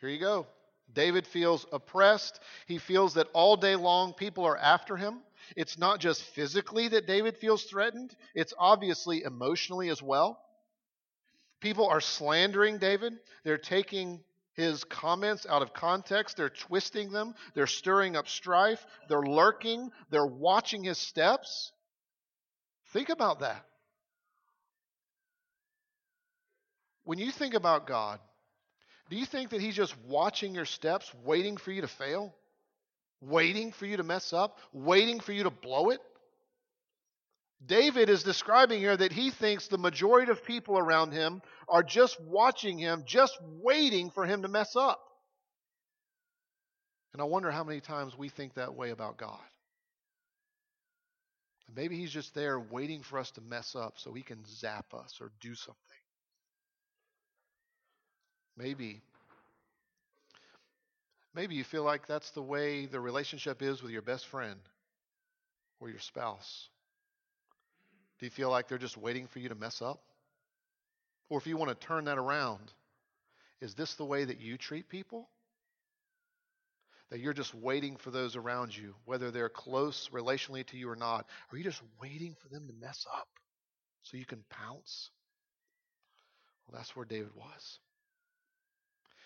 Here 0.00 0.08
you 0.08 0.20
go. 0.20 0.46
David 0.92 1.26
feels 1.26 1.66
oppressed. 1.72 2.40
He 2.66 2.78
feels 2.78 3.14
that 3.14 3.28
all 3.32 3.56
day 3.56 3.74
long 3.74 4.12
people 4.12 4.44
are 4.44 4.56
after 4.56 4.96
him. 4.96 5.20
It's 5.56 5.78
not 5.78 6.00
just 6.00 6.22
physically 6.22 6.88
that 6.88 7.06
David 7.06 7.36
feels 7.36 7.64
threatened, 7.64 8.14
it's 8.34 8.54
obviously 8.58 9.22
emotionally 9.22 9.88
as 9.88 10.02
well. 10.02 10.40
People 11.60 11.88
are 11.88 12.00
slandering 12.00 12.78
David. 12.78 13.14
They're 13.44 13.58
taking 13.58 14.22
his 14.52 14.84
comments 14.84 15.46
out 15.48 15.62
of 15.62 15.72
context. 15.72 16.36
They're 16.36 16.50
twisting 16.50 17.10
them. 17.10 17.34
They're 17.54 17.66
stirring 17.66 18.16
up 18.16 18.28
strife. 18.28 18.84
They're 19.08 19.22
lurking. 19.22 19.90
They're 20.10 20.26
watching 20.26 20.84
his 20.84 20.98
steps. 20.98 21.72
Think 22.92 23.08
about 23.08 23.40
that. 23.40 23.64
When 27.04 27.18
you 27.18 27.30
think 27.30 27.54
about 27.54 27.86
God, 27.86 28.18
do 29.10 29.16
you 29.16 29.26
think 29.26 29.50
that 29.50 29.60
He's 29.60 29.76
just 29.76 29.94
watching 30.06 30.54
your 30.54 30.64
steps, 30.64 31.12
waiting 31.24 31.56
for 31.56 31.70
you 31.70 31.82
to 31.82 31.88
fail? 31.88 32.34
Waiting 33.20 33.72
for 33.72 33.86
you 33.86 33.96
to 33.96 34.02
mess 34.02 34.32
up? 34.32 34.58
Waiting 34.72 35.20
for 35.20 35.32
you 35.32 35.44
to 35.44 35.50
blow 35.50 35.90
it? 35.90 36.00
David 37.64 38.10
is 38.10 38.22
describing 38.22 38.80
here 38.80 38.96
that 38.96 39.12
he 39.12 39.30
thinks 39.30 39.68
the 39.68 39.78
majority 39.78 40.30
of 40.30 40.44
people 40.44 40.78
around 40.78 41.12
him 41.12 41.40
are 41.68 41.82
just 41.82 42.20
watching 42.20 42.78
him, 42.78 43.04
just 43.06 43.38
waiting 43.62 44.10
for 44.10 44.26
him 44.26 44.42
to 44.42 44.48
mess 44.48 44.76
up. 44.76 45.00
And 47.12 47.22
I 47.22 47.24
wonder 47.24 47.50
how 47.50 47.64
many 47.64 47.80
times 47.80 48.18
we 48.18 48.28
think 48.28 48.54
that 48.54 48.74
way 48.74 48.90
about 48.90 49.16
God. 49.16 49.38
Maybe 51.74 51.96
he's 51.96 52.12
just 52.12 52.34
there 52.34 52.60
waiting 52.60 53.02
for 53.02 53.18
us 53.18 53.30
to 53.32 53.40
mess 53.40 53.74
up 53.74 53.94
so 53.96 54.12
he 54.12 54.22
can 54.22 54.44
zap 54.44 54.92
us 54.92 55.18
or 55.20 55.32
do 55.40 55.54
something. 55.54 56.03
Maybe. 58.56 59.02
Maybe 61.34 61.56
you 61.56 61.64
feel 61.64 61.82
like 61.82 62.06
that's 62.06 62.30
the 62.30 62.42
way 62.42 62.86
the 62.86 63.00
relationship 63.00 63.62
is 63.62 63.82
with 63.82 63.90
your 63.90 64.02
best 64.02 64.26
friend 64.26 64.60
or 65.80 65.88
your 65.88 65.98
spouse. 65.98 66.68
Do 68.18 68.26
you 68.26 68.30
feel 68.30 68.50
like 68.50 68.68
they're 68.68 68.78
just 68.78 68.96
waiting 68.96 69.26
for 69.26 69.40
you 69.40 69.48
to 69.48 69.56
mess 69.56 69.82
up? 69.82 70.00
Or 71.28 71.38
if 71.38 71.46
you 71.46 71.56
want 71.56 71.70
to 71.70 71.86
turn 71.86 72.04
that 72.04 72.18
around, 72.18 72.72
is 73.60 73.74
this 73.74 73.94
the 73.94 74.04
way 74.04 74.24
that 74.24 74.40
you 74.40 74.56
treat 74.56 74.88
people? 74.88 75.28
That 77.10 77.18
you're 77.18 77.32
just 77.32 77.54
waiting 77.54 77.96
for 77.96 78.10
those 78.10 78.36
around 78.36 78.76
you, 78.76 78.94
whether 79.04 79.30
they're 79.30 79.48
close 79.48 80.08
relationally 80.12 80.64
to 80.66 80.76
you 80.76 80.88
or 80.88 80.96
not? 80.96 81.26
Are 81.50 81.58
you 81.58 81.64
just 81.64 81.82
waiting 82.00 82.36
for 82.40 82.48
them 82.48 82.68
to 82.68 82.74
mess 82.74 83.04
up 83.12 83.28
so 84.02 84.16
you 84.16 84.24
can 84.24 84.44
pounce? 84.50 85.10
Well, 86.66 86.78
that's 86.78 86.94
where 86.94 87.04
David 87.04 87.34
was. 87.34 87.78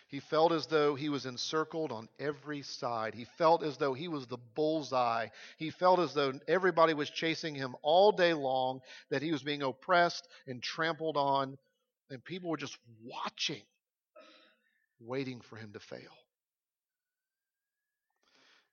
He 0.08 0.20
felt 0.20 0.52
as 0.52 0.66
though 0.66 0.94
he 0.94 1.10
was 1.10 1.26
encircled 1.26 1.92
on 1.92 2.08
every 2.18 2.62
side. 2.62 3.14
He 3.14 3.24
felt 3.24 3.62
as 3.62 3.76
though 3.76 3.92
he 3.92 4.08
was 4.08 4.26
the 4.26 4.38
bullseye. 4.54 5.28
He 5.58 5.70
felt 5.70 6.00
as 6.00 6.14
though 6.14 6.32
everybody 6.48 6.94
was 6.94 7.10
chasing 7.10 7.54
him 7.54 7.76
all 7.82 8.10
day 8.10 8.32
long, 8.32 8.80
that 9.10 9.20
he 9.20 9.32
was 9.32 9.42
being 9.42 9.62
oppressed 9.62 10.26
and 10.46 10.62
trampled 10.62 11.18
on, 11.18 11.58
and 12.08 12.24
people 12.24 12.48
were 12.48 12.56
just 12.56 12.78
watching, 13.04 13.62
waiting 14.98 15.42
for 15.42 15.56
him 15.56 15.72
to 15.74 15.80
fail. 15.80 16.00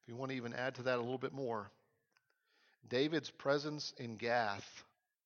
If 0.01 0.07
you 0.07 0.15
want 0.15 0.31
to 0.31 0.37
even 0.37 0.53
add 0.53 0.75
to 0.75 0.83
that 0.83 0.97
a 0.97 1.01
little 1.01 1.17
bit 1.17 1.33
more, 1.33 1.69
David's 2.87 3.29
presence 3.29 3.93
in 3.97 4.15
Gath, 4.15 4.83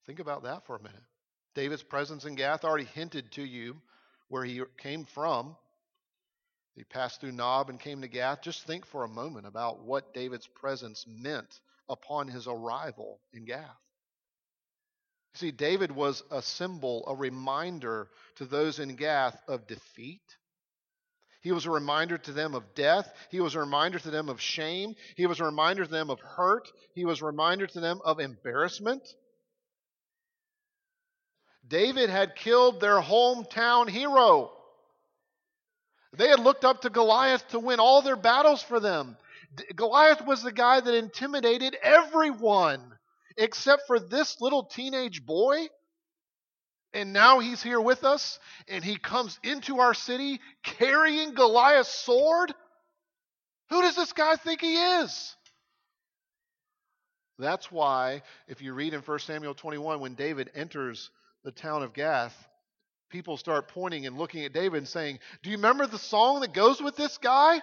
think 0.08 0.20
about 0.20 0.44
that 0.44 0.66
for 0.66 0.75
a 0.75 0.82
minute. 0.82 1.04
David's 1.54 1.84
presence 1.84 2.25
in 2.25 2.34
Gath 2.34 2.63
already 2.63 2.86
hinted 2.86 3.32
to 3.34 3.44
you 3.44 3.80
where 4.30 4.44
he 4.44 4.62
came 4.78 5.06
from. 5.06 5.56
He 6.80 6.86
passed 6.86 7.20
through 7.20 7.34
Nob 7.34 7.70
and 7.70 7.78
came 7.78 8.00
to 8.00 8.08
Gath. 8.08 8.42
Just 8.42 8.66
think 8.66 8.86
for 8.86 9.04
a 9.04 9.10
moment 9.10 9.46
about 9.46 9.84
what 9.84 10.14
David's 10.14 10.48
presence 10.48 11.04
meant 11.06 11.60
upon 11.90 12.30
his 12.30 12.48
arrival 12.48 13.20
in 13.34 13.44
Gath. 13.44 13.82
See, 15.34 15.52
David 15.52 15.92
was 15.92 16.24
a 16.32 16.42
symbol, 16.42 17.04
a 17.06 17.14
reminder 17.14 18.08
to 18.36 18.46
those 18.46 18.80
in 18.80 18.96
Gath 18.96 19.38
of 19.50 19.68
defeat. 19.68 20.22
He 21.42 21.52
was 21.52 21.66
a 21.66 21.70
reminder 21.70 22.18
to 22.18 22.32
them 22.32 22.56
of 22.56 22.74
death. 22.76 23.14
He 23.30 23.42
was 23.42 23.56
a 23.56 23.60
reminder 23.60 24.00
to 24.00 24.10
them 24.10 24.30
of 24.30 24.40
shame. 24.40 24.96
He 25.18 25.26
was 25.26 25.42
a 25.42 25.46
reminder 25.46 25.84
to 25.84 25.92
them 25.92 26.10
of 26.10 26.22
hurt. 26.22 26.72
He 26.96 27.04
was 27.04 27.22
a 27.22 27.26
reminder 27.26 27.68
to 27.68 27.80
them 27.82 28.00
of 28.06 28.22
embarrassment. 28.22 29.06
David 31.68 32.10
had 32.10 32.38
killed 32.38 32.80
their 32.80 33.02
hometown 33.02 33.90
hero. 33.90 34.54
They 36.13 36.30
had 36.30 36.39
looked 36.39 36.66
up 36.66 36.82
to 36.82 36.89
Goliath 36.89 37.48
to 37.50 37.60
win 37.60 37.80
all 37.80 38.01
their 38.01 38.16
battles 38.16 38.63
for 38.63 38.80
them. 38.80 39.18
Goliath 39.75 40.25
was 40.25 40.44
the 40.44 40.51
guy 40.51 40.80
that 40.80 40.94
intimidated 40.94 41.75
everyone 41.82 42.82
except 43.38 43.88
for 43.88 44.00
this 44.00 44.42
little 44.42 44.63
teenage 44.63 45.25
boy. 45.25 45.68
And 46.94 47.13
now 47.13 47.39
he's 47.39 47.62
here 47.62 47.80
with 47.80 48.04
us, 48.04 48.39
and 48.68 48.84
he 48.84 48.98
comes 48.98 49.39
into 49.44 49.80
our 49.80 49.94
city 49.94 50.39
carrying 50.63 51.36
Goliath's 51.36 51.94
sword. 51.94 52.54
Who 53.70 53.84
does 53.84 53.96
this 53.96 54.12
guy 54.12 54.36
think 54.38 54.62
he 54.62 54.75
is? 54.75 55.36
That's 57.38 57.72
why, 57.72 58.24
if 58.48 58.62
you 58.62 58.74
read 58.74 58.94
in 58.94 59.01
1 59.01 59.20
Samuel 59.20 59.54
21, 59.54 60.00
when 60.00 60.16
David 60.16 60.50
enters 60.56 61.12
the 61.44 61.51
town 61.51 61.84
of 61.84 61.94
Gath, 61.94 62.36
people 63.10 63.38
start 63.38 63.68
pointing 63.68 64.06
and 64.06 64.18
looking 64.18 64.46
at 64.46 64.54
David 64.54 64.78
and 64.78 64.88
saying, 64.88 65.20
Do 65.44 65.50
you 65.50 65.58
remember 65.58 65.88
the 65.88 65.98
song 65.98 66.42
that 66.42 66.54
goes 66.54 66.82
with 66.82 66.96
this 66.96 67.18
guy? 67.18 67.62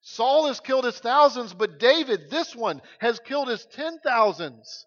Saul 0.00 0.46
has 0.46 0.60
killed 0.60 0.84
his 0.84 0.98
thousands, 0.98 1.52
but 1.52 1.78
David, 1.78 2.30
this 2.30 2.54
one, 2.54 2.80
has 2.98 3.18
killed 3.20 3.48
his 3.48 3.64
ten 3.66 3.98
thousands. 3.98 4.86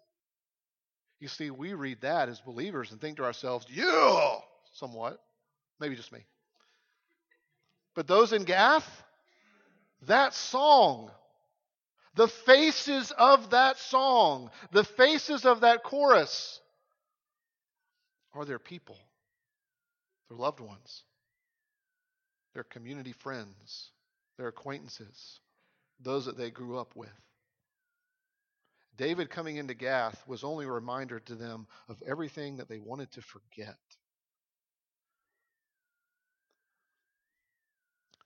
You 1.20 1.28
see, 1.28 1.50
we 1.50 1.74
read 1.74 2.00
that 2.00 2.28
as 2.28 2.40
believers 2.40 2.90
and 2.90 3.00
think 3.00 3.18
to 3.18 3.24
ourselves, 3.24 3.66
yeah, 3.70 4.36
somewhat. 4.72 5.20
Maybe 5.78 5.94
just 5.94 6.12
me. 6.12 6.26
But 7.94 8.06
those 8.06 8.32
in 8.32 8.44
Gath, 8.44 8.88
that 10.06 10.34
song, 10.34 11.10
the 12.16 12.28
faces 12.28 13.12
of 13.16 13.50
that 13.50 13.78
song, 13.78 14.50
the 14.72 14.84
faces 14.84 15.44
of 15.44 15.60
that 15.60 15.84
chorus 15.84 16.60
are 18.34 18.44
their 18.44 18.58
people 18.58 18.96
their 20.32 20.38
loved 20.38 20.60
ones, 20.60 21.02
their 22.54 22.64
community 22.64 23.12
friends, 23.12 23.90
their 24.38 24.48
acquaintances, 24.48 25.40
those 26.00 26.24
that 26.24 26.38
they 26.38 26.50
grew 26.50 26.78
up 26.78 26.96
with. 26.96 27.10
David 28.96 29.28
coming 29.28 29.56
into 29.56 29.74
Gath 29.74 30.26
was 30.26 30.42
only 30.42 30.64
a 30.64 30.70
reminder 30.70 31.20
to 31.20 31.34
them 31.34 31.66
of 31.88 32.02
everything 32.06 32.56
that 32.56 32.68
they 32.68 32.78
wanted 32.78 33.12
to 33.12 33.20
forget. 33.20 33.76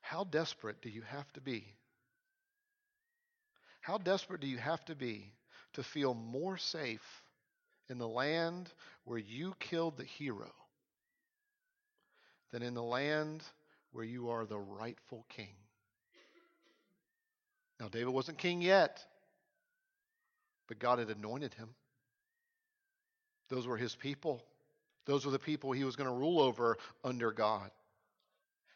How 0.00 0.22
desperate 0.22 0.80
do 0.82 0.90
you 0.90 1.02
have 1.02 1.32
to 1.32 1.40
be? 1.40 1.74
How 3.80 3.98
desperate 3.98 4.40
do 4.40 4.46
you 4.46 4.58
have 4.58 4.84
to 4.84 4.94
be 4.94 5.32
to 5.72 5.82
feel 5.82 6.14
more 6.14 6.56
safe 6.56 7.22
in 7.88 7.98
the 7.98 8.08
land 8.08 8.70
where 9.04 9.18
you 9.18 9.54
killed 9.58 9.96
the 9.96 10.04
hero 10.04 10.52
than 12.56 12.62
in 12.62 12.72
the 12.72 12.82
land 12.82 13.42
where 13.92 14.02
you 14.02 14.30
are 14.30 14.46
the 14.46 14.58
rightful 14.58 15.26
king. 15.28 15.54
Now, 17.78 17.88
David 17.88 18.08
wasn't 18.08 18.38
king 18.38 18.62
yet, 18.62 19.04
but 20.66 20.78
God 20.78 20.98
had 20.98 21.10
anointed 21.10 21.52
him. 21.52 21.68
Those 23.50 23.66
were 23.66 23.76
his 23.76 23.94
people. 23.94 24.42
Those 25.04 25.26
were 25.26 25.32
the 25.32 25.38
people 25.38 25.72
he 25.72 25.84
was 25.84 25.96
going 25.96 26.08
to 26.08 26.16
rule 26.16 26.40
over 26.40 26.78
under 27.04 27.30
God. 27.30 27.70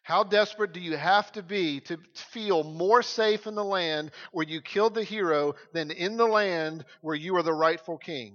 How 0.03 0.25
desperate 0.25 0.75
do 0.75 0.81
you 0.81 0.99
have 0.99 1.33
to 1.33 1.43
be 1.43 1.81
to 1.81 1.97
feel 2.33 2.63
more 2.63 3.01
safe 3.01 3.47
in 3.47 3.55
the 3.55 3.65
land 3.65 4.11
where 4.31 4.47
you 4.47 4.61
killed 4.61 4.95
the 4.95 5.05
hero 5.05 5.55
than 5.73 5.91
in 5.91 6.19
the 6.19 6.27
land 6.27 6.85
where 7.01 7.17
you 7.17 7.35
are 7.37 7.43
the 7.43 7.55
rightful 7.55 7.97
king? 7.97 8.35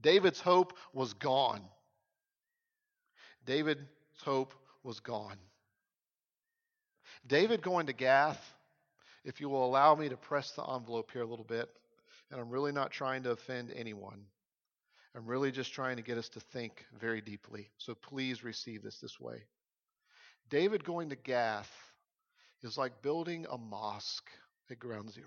David's 0.00 0.40
hope 0.40 0.72
was 0.94 1.12
gone. 1.12 1.60
David's 3.50 3.80
hope 4.22 4.54
was 4.84 5.00
gone. 5.00 5.36
David 7.26 7.62
going 7.62 7.86
to 7.86 7.92
Gath, 7.92 8.40
if 9.24 9.40
you 9.40 9.48
will 9.48 9.64
allow 9.64 9.96
me 9.96 10.08
to 10.08 10.16
press 10.16 10.52
the 10.52 10.62
envelope 10.62 11.10
here 11.10 11.22
a 11.22 11.26
little 11.26 11.44
bit, 11.44 11.68
and 12.30 12.40
I'm 12.40 12.50
really 12.50 12.70
not 12.70 12.92
trying 12.92 13.24
to 13.24 13.32
offend 13.32 13.72
anyone. 13.74 14.20
I'm 15.16 15.26
really 15.26 15.50
just 15.50 15.72
trying 15.72 15.96
to 15.96 16.02
get 16.02 16.16
us 16.16 16.28
to 16.28 16.40
think 16.52 16.84
very 17.00 17.20
deeply. 17.20 17.68
So 17.78 17.96
please 17.96 18.44
receive 18.44 18.84
this 18.84 19.00
this 19.00 19.18
way. 19.18 19.42
David 20.48 20.84
going 20.84 21.08
to 21.08 21.16
Gath 21.16 21.72
is 22.62 22.78
like 22.78 23.02
building 23.02 23.46
a 23.50 23.58
mosque 23.58 24.30
at 24.70 24.78
ground 24.78 25.10
zero. 25.10 25.26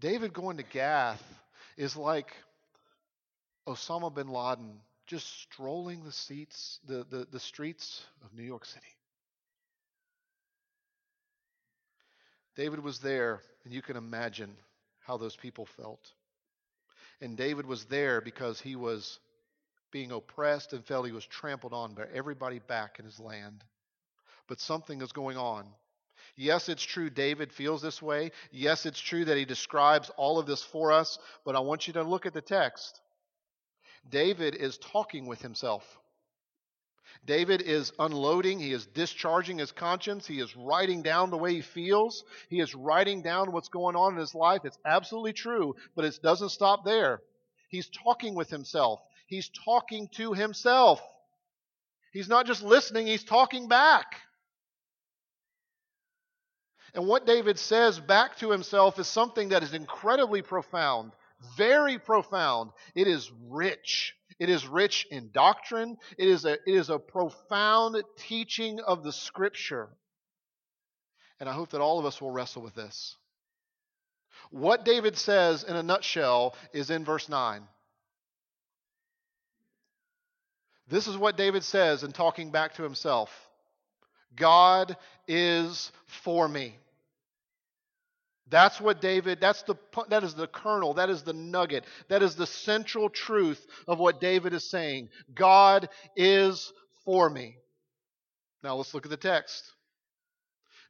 David 0.00 0.32
going 0.32 0.56
to 0.56 0.64
Gath 0.64 1.22
is 1.76 1.96
like 1.96 2.34
Osama 3.66 4.14
bin 4.14 4.28
Laden 4.28 4.80
just 5.06 5.42
strolling 5.42 6.04
the 6.04 6.12
seats, 6.12 6.78
the, 6.86 7.04
the, 7.10 7.26
the 7.30 7.40
streets 7.40 8.04
of 8.24 8.32
New 8.32 8.44
York 8.44 8.64
City. 8.64 8.86
David 12.56 12.80
was 12.80 13.00
there, 13.00 13.40
and 13.64 13.72
you 13.72 13.82
can 13.82 13.96
imagine 13.96 14.54
how 15.00 15.16
those 15.16 15.34
people 15.34 15.66
felt. 15.66 16.12
And 17.20 17.36
David 17.36 17.66
was 17.66 17.84
there 17.86 18.20
because 18.20 18.60
he 18.60 18.76
was 18.76 19.18
being 19.90 20.12
oppressed 20.12 20.72
and 20.72 20.84
felt 20.84 21.06
he 21.06 21.12
was 21.12 21.26
trampled 21.26 21.72
on 21.72 21.94
by 21.94 22.04
everybody 22.14 22.60
back 22.60 22.98
in 22.98 23.04
his 23.04 23.18
land. 23.18 23.64
But 24.46 24.60
something 24.60 25.02
is 25.02 25.12
going 25.12 25.36
on. 25.36 25.66
Yes, 26.36 26.68
it's 26.68 26.82
true 26.82 27.10
David 27.10 27.52
feels 27.52 27.82
this 27.82 28.00
way. 28.00 28.30
Yes, 28.52 28.86
it's 28.86 29.00
true 29.00 29.24
that 29.24 29.36
he 29.36 29.44
describes 29.44 30.10
all 30.16 30.38
of 30.38 30.46
this 30.46 30.62
for 30.62 30.92
us. 30.92 31.18
But 31.44 31.56
I 31.56 31.60
want 31.60 31.86
you 31.86 31.94
to 31.94 32.02
look 32.02 32.26
at 32.26 32.32
the 32.32 32.40
text. 32.40 33.00
David 34.08 34.54
is 34.54 34.78
talking 34.78 35.26
with 35.26 35.42
himself. 35.42 35.98
David 37.26 37.60
is 37.62 37.92
unloading, 37.98 38.58
he 38.58 38.72
is 38.72 38.86
discharging 38.86 39.58
his 39.58 39.72
conscience, 39.72 40.26
he 40.26 40.40
is 40.40 40.56
writing 40.56 41.02
down 41.02 41.30
the 41.30 41.36
way 41.36 41.54
he 41.54 41.60
feels, 41.60 42.24
he 42.48 42.60
is 42.60 42.74
writing 42.74 43.20
down 43.20 43.52
what's 43.52 43.68
going 43.68 43.94
on 43.94 44.14
in 44.14 44.18
his 44.18 44.34
life. 44.34 44.62
It's 44.64 44.78
absolutely 44.86 45.34
true, 45.34 45.74
but 45.94 46.04
it 46.04 46.18
doesn't 46.22 46.48
stop 46.48 46.84
there. 46.84 47.20
He's 47.68 47.88
talking 47.88 48.34
with 48.34 48.48
himself, 48.48 49.00
he's 49.26 49.50
talking 49.64 50.08
to 50.14 50.32
himself. 50.32 51.00
He's 52.12 52.28
not 52.28 52.46
just 52.46 52.62
listening, 52.62 53.06
he's 53.06 53.22
talking 53.22 53.68
back. 53.68 54.06
And 56.94 57.06
what 57.06 57.26
David 57.26 57.58
says 57.58 58.00
back 58.00 58.36
to 58.38 58.50
himself 58.50 58.98
is 58.98 59.06
something 59.06 59.50
that 59.50 59.62
is 59.62 59.74
incredibly 59.74 60.42
profound, 60.42 61.12
very 61.56 61.98
profound. 61.98 62.70
It 62.94 63.06
is 63.06 63.30
rich. 63.48 64.14
It 64.38 64.48
is 64.48 64.66
rich 64.66 65.06
in 65.10 65.30
doctrine. 65.32 65.96
It 66.18 66.28
is 66.28 66.44
a, 66.44 66.52
it 66.52 66.74
is 66.74 66.90
a 66.90 66.98
profound 66.98 68.02
teaching 68.16 68.80
of 68.80 69.02
the 69.02 69.12
scripture. 69.12 69.88
And 71.38 71.48
I 71.48 71.52
hope 71.52 71.70
that 71.70 71.80
all 71.80 71.98
of 71.98 72.06
us 72.06 72.20
will 72.20 72.30
wrestle 72.30 72.62
with 72.62 72.74
this. 72.74 73.16
What 74.50 74.84
David 74.84 75.16
says 75.16 75.64
in 75.64 75.76
a 75.76 75.82
nutshell 75.82 76.54
is 76.72 76.90
in 76.90 77.04
verse 77.04 77.28
9. 77.28 77.62
This 80.88 81.06
is 81.06 81.16
what 81.16 81.36
David 81.36 81.62
says 81.62 82.02
in 82.02 82.12
talking 82.12 82.50
back 82.50 82.74
to 82.74 82.82
himself 82.82 83.30
God 84.34 84.96
is 85.26 85.92
for 86.06 86.48
me. 86.48 86.76
That's 88.50 88.80
what 88.80 89.00
David, 89.00 89.40
that's 89.40 89.62
the, 89.62 89.76
that 90.08 90.24
is 90.24 90.34
the 90.34 90.48
kernel, 90.48 90.94
that 90.94 91.08
is 91.08 91.22
the 91.22 91.32
nugget, 91.32 91.84
that 92.08 92.22
is 92.22 92.34
the 92.34 92.46
central 92.46 93.08
truth 93.08 93.64
of 93.86 93.98
what 93.98 94.20
David 94.20 94.52
is 94.52 94.68
saying. 94.68 95.08
God 95.34 95.88
is 96.16 96.72
for 97.04 97.30
me. 97.30 97.56
Now 98.62 98.74
let's 98.76 98.92
look 98.92 99.06
at 99.06 99.10
the 99.10 99.16
text. 99.16 99.64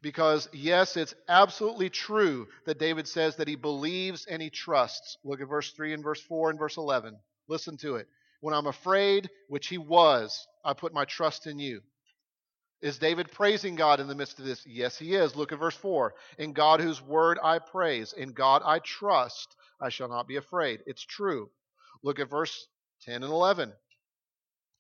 Because, 0.03 0.49
yes, 0.55 0.96
it's 0.96 1.14
absolutely 1.29 1.90
true 1.90 2.49
that 2.64 2.79
David 2.79 3.07
says 3.07 3.37
that 3.37 3.49
he 3.49 3.57
believes 3.57 4.25
and 4.25 4.40
he 4.40 4.49
trusts. 4.49 5.18
Look 5.25 5.42
at 5.42 5.49
verse 5.49 5.70
3 5.73 5.92
and 5.92 6.03
verse 6.03 6.23
4 6.23 6.51
and 6.51 6.59
verse 6.59 6.79
11. 6.79 7.18
Listen 7.49 7.77
to 7.79 7.96
it. 7.96 8.09
When 8.40 8.55
I'm 8.55 8.66
afraid, 8.66 9.29
which 9.49 9.66
he 9.66 9.77
was, 9.77 10.46
I 10.64 10.73
put 10.73 10.94
my 10.94 11.05
trust 11.05 11.46
in 11.46 11.59
you. 11.59 11.83
Is 12.83 12.99
David 12.99 13.31
praising 13.31 13.75
God 13.75 14.01
in 14.01 14.09
the 14.09 14.14
midst 14.14 14.38
of 14.38 14.47
this? 14.47 14.66
Yes, 14.66 14.99
he 14.99 15.14
is. 15.14 15.37
Look 15.37 15.53
at 15.53 15.59
verse 15.59 15.77
4. 15.77 16.14
In 16.38 16.53
God 16.53 16.81
whose 16.81 17.03
word 17.03 17.38
I 17.43 17.59
praise, 17.59 18.14
in 18.14 18.33
God 18.33 18.62
I 18.64 18.79
trust, 18.79 19.55
I 19.81 19.90
shall 19.90 20.09
not 20.09 20.27
be 20.27 20.37
afraid. 20.37 20.81
It's 20.87 21.05
true. 21.05 21.51
Look 22.03 22.19
at 22.21 22.31
verse 22.31 22.66
10 23.03 23.23
and 23.23 23.33
11. 23.33 23.73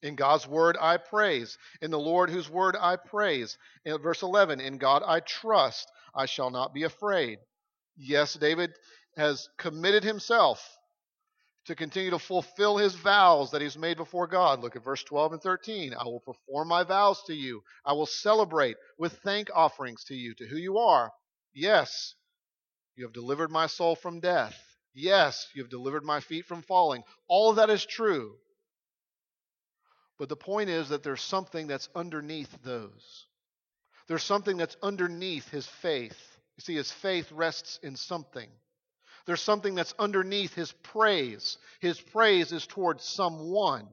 In 0.02 0.14
God's 0.14 0.46
word 0.48 0.78
I 0.80 0.96
praise. 0.96 1.58
In 1.82 1.90
the 1.90 1.98
Lord 1.98 2.30
whose 2.30 2.48
word 2.48 2.74
I 2.80 2.96
praise. 2.96 3.58
In 3.84 3.98
verse 3.98 4.22
11, 4.22 4.60
in 4.60 4.78
God 4.78 5.02
I 5.06 5.20
trust, 5.20 5.90
I 6.14 6.24
shall 6.24 6.50
not 6.50 6.72
be 6.72 6.84
afraid. 6.84 7.38
Yes, 7.96 8.32
David 8.32 8.72
has 9.16 9.48
committed 9.58 10.04
himself 10.04 10.78
to 11.66 11.74
continue 11.74 12.10
to 12.10 12.18
fulfill 12.18 12.76
his 12.76 12.94
vows 12.94 13.50
that 13.50 13.62
he's 13.62 13.76
made 13.76 13.96
before 13.96 14.26
God. 14.26 14.60
Look 14.60 14.76
at 14.76 14.84
verse 14.84 15.02
12 15.04 15.34
and 15.34 15.42
13. 15.42 15.94
I 15.94 16.04
will 16.04 16.20
perform 16.20 16.68
my 16.68 16.84
vows 16.84 17.22
to 17.26 17.34
you. 17.34 17.62
I 17.84 17.92
will 17.92 18.06
celebrate 18.06 18.76
with 18.98 19.18
thank 19.24 19.50
offerings 19.54 20.04
to 20.04 20.14
you, 20.14 20.34
to 20.34 20.46
who 20.46 20.56
you 20.56 20.78
are. 20.78 21.12
Yes, 21.52 22.14
you 22.96 23.04
have 23.04 23.12
delivered 23.12 23.50
my 23.50 23.66
soul 23.66 23.94
from 23.94 24.20
death. 24.20 24.56
Yes, 24.94 25.48
you 25.54 25.62
have 25.62 25.70
delivered 25.70 26.04
my 26.04 26.20
feet 26.20 26.46
from 26.46 26.62
falling. 26.62 27.02
All 27.28 27.50
of 27.50 27.56
that 27.56 27.70
is 27.70 27.84
true. 27.84 28.36
But 30.18 30.28
the 30.28 30.36
point 30.36 30.68
is 30.70 30.88
that 30.90 31.02
there's 31.02 31.22
something 31.22 31.66
that's 31.66 31.88
underneath 31.94 32.62
those. 32.62 33.26
There's 34.08 34.24
something 34.24 34.56
that's 34.56 34.76
underneath 34.82 35.48
his 35.50 35.66
faith. 35.66 36.18
You 36.56 36.62
see, 36.62 36.74
his 36.74 36.90
faith 36.90 37.30
rests 37.32 37.78
in 37.82 37.96
something. 37.96 38.50
There's 39.30 39.40
something 39.40 39.76
that's 39.76 39.94
underneath 39.96 40.56
his 40.56 40.72
praise. 40.72 41.56
His 41.78 42.00
praise 42.00 42.50
is 42.50 42.66
towards 42.66 43.04
someone. 43.04 43.86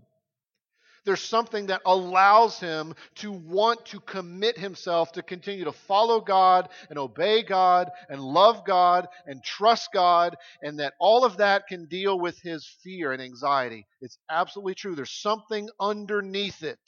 There's 1.06 1.21
something 1.21 1.67
that 1.67 1.84
allows 1.86 2.60
him 2.60 2.95
to 3.17 3.32
want 3.32 3.86
to 3.86 4.00
commit 4.00 4.58
himself 4.58 5.12
to 5.12 5.21
continue 5.21 5.65
to 5.65 5.71
follow 5.71 6.21
God 6.21 6.69
and 6.89 6.97
obey 6.97 7.43
God 7.43 7.91
and 8.10 8.19
love 8.19 8.65
God 8.65 9.10
and 9.28 9.43
trust 9.43 9.89
God, 9.93 10.36
and 10.63 10.80
that 10.80 10.95
all 11.00 11.23
of 11.23 11.38
that 11.38 11.67
can 11.67 11.86
deal 11.86 12.19
with 12.19 12.41
his 12.41 12.67
fear 12.84 13.12
and 13.12 13.21
anxiety. 13.21 13.86
It's 14.02 14.17
absolutely 14.32 14.73
true. 14.73 14.95
There's 14.95 15.21
something 15.21 15.69
underneath 15.80 16.63
it. 16.63 16.80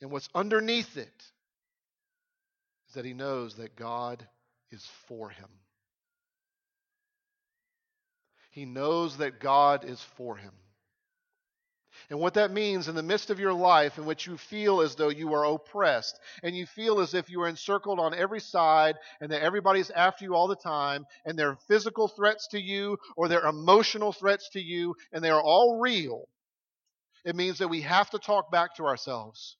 And 0.00 0.12
what's 0.12 0.28
underneath 0.32 0.96
it 0.96 1.24
is 2.86 2.94
that 2.94 3.04
he 3.04 3.14
knows 3.14 3.56
that 3.56 3.74
God 3.74 4.24
is 4.70 4.88
for 5.08 5.30
him. 5.30 5.48
He 8.50 8.64
knows 8.64 9.18
that 9.18 9.40
God 9.40 9.84
is 9.84 10.00
for 10.16 10.36
him. 10.36 10.52
And 12.08 12.18
what 12.18 12.34
that 12.34 12.50
means 12.50 12.88
in 12.88 12.96
the 12.96 13.02
midst 13.02 13.30
of 13.30 13.38
your 13.38 13.52
life 13.52 13.98
in 13.98 14.06
which 14.06 14.26
you 14.26 14.36
feel 14.36 14.80
as 14.80 14.96
though 14.96 15.10
you 15.10 15.32
are 15.34 15.44
oppressed 15.44 16.18
and 16.42 16.56
you 16.56 16.66
feel 16.66 17.00
as 17.00 17.14
if 17.14 17.30
you 17.30 17.42
are 17.42 17.48
encircled 17.48 18.00
on 18.00 18.14
every 18.14 18.40
side 18.40 18.96
and 19.20 19.30
that 19.30 19.42
everybody's 19.42 19.90
after 19.90 20.24
you 20.24 20.34
all 20.34 20.48
the 20.48 20.56
time 20.56 21.06
and 21.24 21.38
they're 21.38 21.58
physical 21.68 22.08
threats 22.08 22.48
to 22.48 22.60
you 22.60 22.96
or 23.16 23.28
they're 23.28 23.46
emotional 23.46 24.12
threats 24.12 24.48
to 24.50 24.60
you 24.60 24.96
and 25.12 25.22
they 25.22 25.30
are 25.30 25.42
all 25.42 25.78
real, 25.78 26.26
it 27.24 27.36
means 27.36 27.58
that 27.58 27.68
we 27.68 27.82
have 27.82 28.10
to 28.10 28.18
talk 28.18 28.50
back 28.50 28.74
to 28.76 28.86
ourselves. 28.86 29.56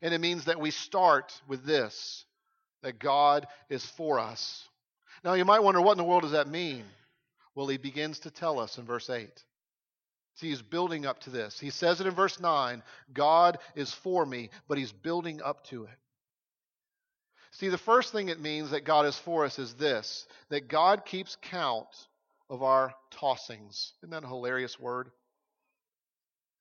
And 0.00 0.14
it 0.14 0.20
means 0.20 0.46
that 0.46 0.60
we 0.60 0.70
start 0.70 1.32
with 1.48 1.66
this 1.66 2.24
that 2.82 3.00
God 3.00 3.46
is 3.68 3.84
for 3.84 4.20
us. 4.20 4.64
Now 5.24 5.34
you 5.34 5.44
might 5.44 5.64
wonder 5.64 5.80
what 5.80 5.92
in 5.92 5.98
the 5.98 6.04
world 6.04 6.22
does 6.22 6.32
that 6.32 6.46
mean? 6.46 6.84
Well, 7.58 7.66
he 7.66 7.76
begins 7.76 8.20
to 8.20 8.30
tell 8.30 8.60
us 8.60 8.78
in 8.78 8.84
verse 8.84 9.10
8. 9.10 9.28
See, 10.36 10.48
he's 10.48 10.62
building 10.62 11.04
up 11.04 11.18
to 11.22 11.30
this. 11.30 11.58
He 11.58 11.70
says 11.70 12.00
it 12.00 12.06
in 12.06 12.14
verse 12.14 12.38
9 12.38 12.84
God 13.12 13.58
is 13.74 13.92
for 13.92 14.24
me, 14.24 14.50
but 14.68 14.78
he's 14.78 14.92
building 14.92 15.42
up 15.42 15.64
to 15.70 15.82
it. 15.82 15.98
See, 17.50 17.66
the 17.66 17.76
first 17.76 18.12
thing 18.12 18.28
it 18.28 18.38
means 18.38 18.70
that 18.70 18.84
God 18.84 19.06
is 19.06 19.18
for 19.18 19.44
us 19.44 19.58
is 19.58 19.74
this 19.74 20.24
that 20.50 20.68
God 20.68 21.04
keeps 21.04 21.36
count 21.50 21.88
of 22.48 22.62
our 22.62 22.94
tossings. 23.10 23.90
Isn't 24.04 24.10
that 24.10 24.22
a 24.22 24.28
hilarious 24.28 24.78
word? 24.78 25.10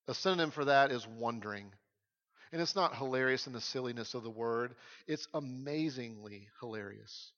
A 0.08 0.16
synonym 0.16 0.50
for 0.50 0.66
that 0.66 0.92
is 0.92 1.06
wondering. 1.06 1.72
And 2.52 2.60
it's 2.60 2.76
not 2.76 2.98
hilarious 2.98 3.46
in 3.46 3.54
the 3.54 3.62
silliness 3.62 4.16
of 4.16 4.24
the 4.24 4.32
word, 4.32 4.74
it's 5.06 5.28
amazingly 5.36 6.48
hilarious. 6.60 7.34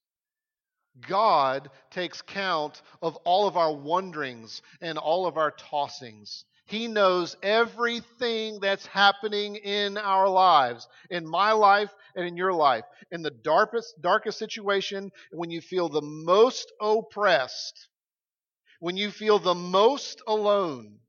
God 1.08 1.70
takes 1.92 2.22
count 2.22 2.82
of 3.02 3.16
all 3.18 3.48
of 3.48 3.58
our 3.58 3.74
wonderings 3.74 4.62
and 4.82 4.98
all 4.98 5.26
of 5.26 5.38
our 5.38 5.52
tossings. 5.52 6.44
He 6.66 6.88
knows 6.88 7.36
everything 7.42 8.60
that's 8.60 8.86
happening 8.86 9.56
in 9.56 9.98
our 9.98 10.30
lives, 10.30 10.88
in 11.10 11.28
my 11.28 11.52
life 11.52 11.90
and 12.16 12.28
in 12.28 12.38
your 12.38 12.54
life. 12.54 12.86
In 13.12 13.24
the 13.24 13.32
darkest, 13.32 14.00
darkest 14.02 14.38
situation, 14.38 15.12
when 15.32 15.50
you 15.50 15.62
feel 15.62 15.90
the 15.90 16.02
most 16.02 16.72
oppressed, 16.80 17.88
when 18.80 18.98
you 18.98 19.10
feel 19.10 19.40
the 19.40 19.56
most 19.56 20.22
alone, 20.28 21.00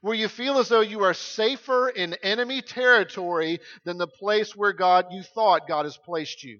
where 0.00 0.16
you 0.16 0.26
feel 0.26 0.58
as 0.58 0.68
though 0.68 0.80
you 0.80 1.04
are 1.04 1.14
safer 1.14 1.88
in 1.88 2.14
enemy 2.14 2.60
territory 2.60 3.60
than 3.84 3.98
the 3.98 4.08
place 4.08 4.56
where 4.56 4.72
God 4.72 5.06
you 5.12 5.22
thought 5.22 5.68
God 5.68 5.84
has 5.84 5.96
placed 5.96 6.42
you. 6.42 6.58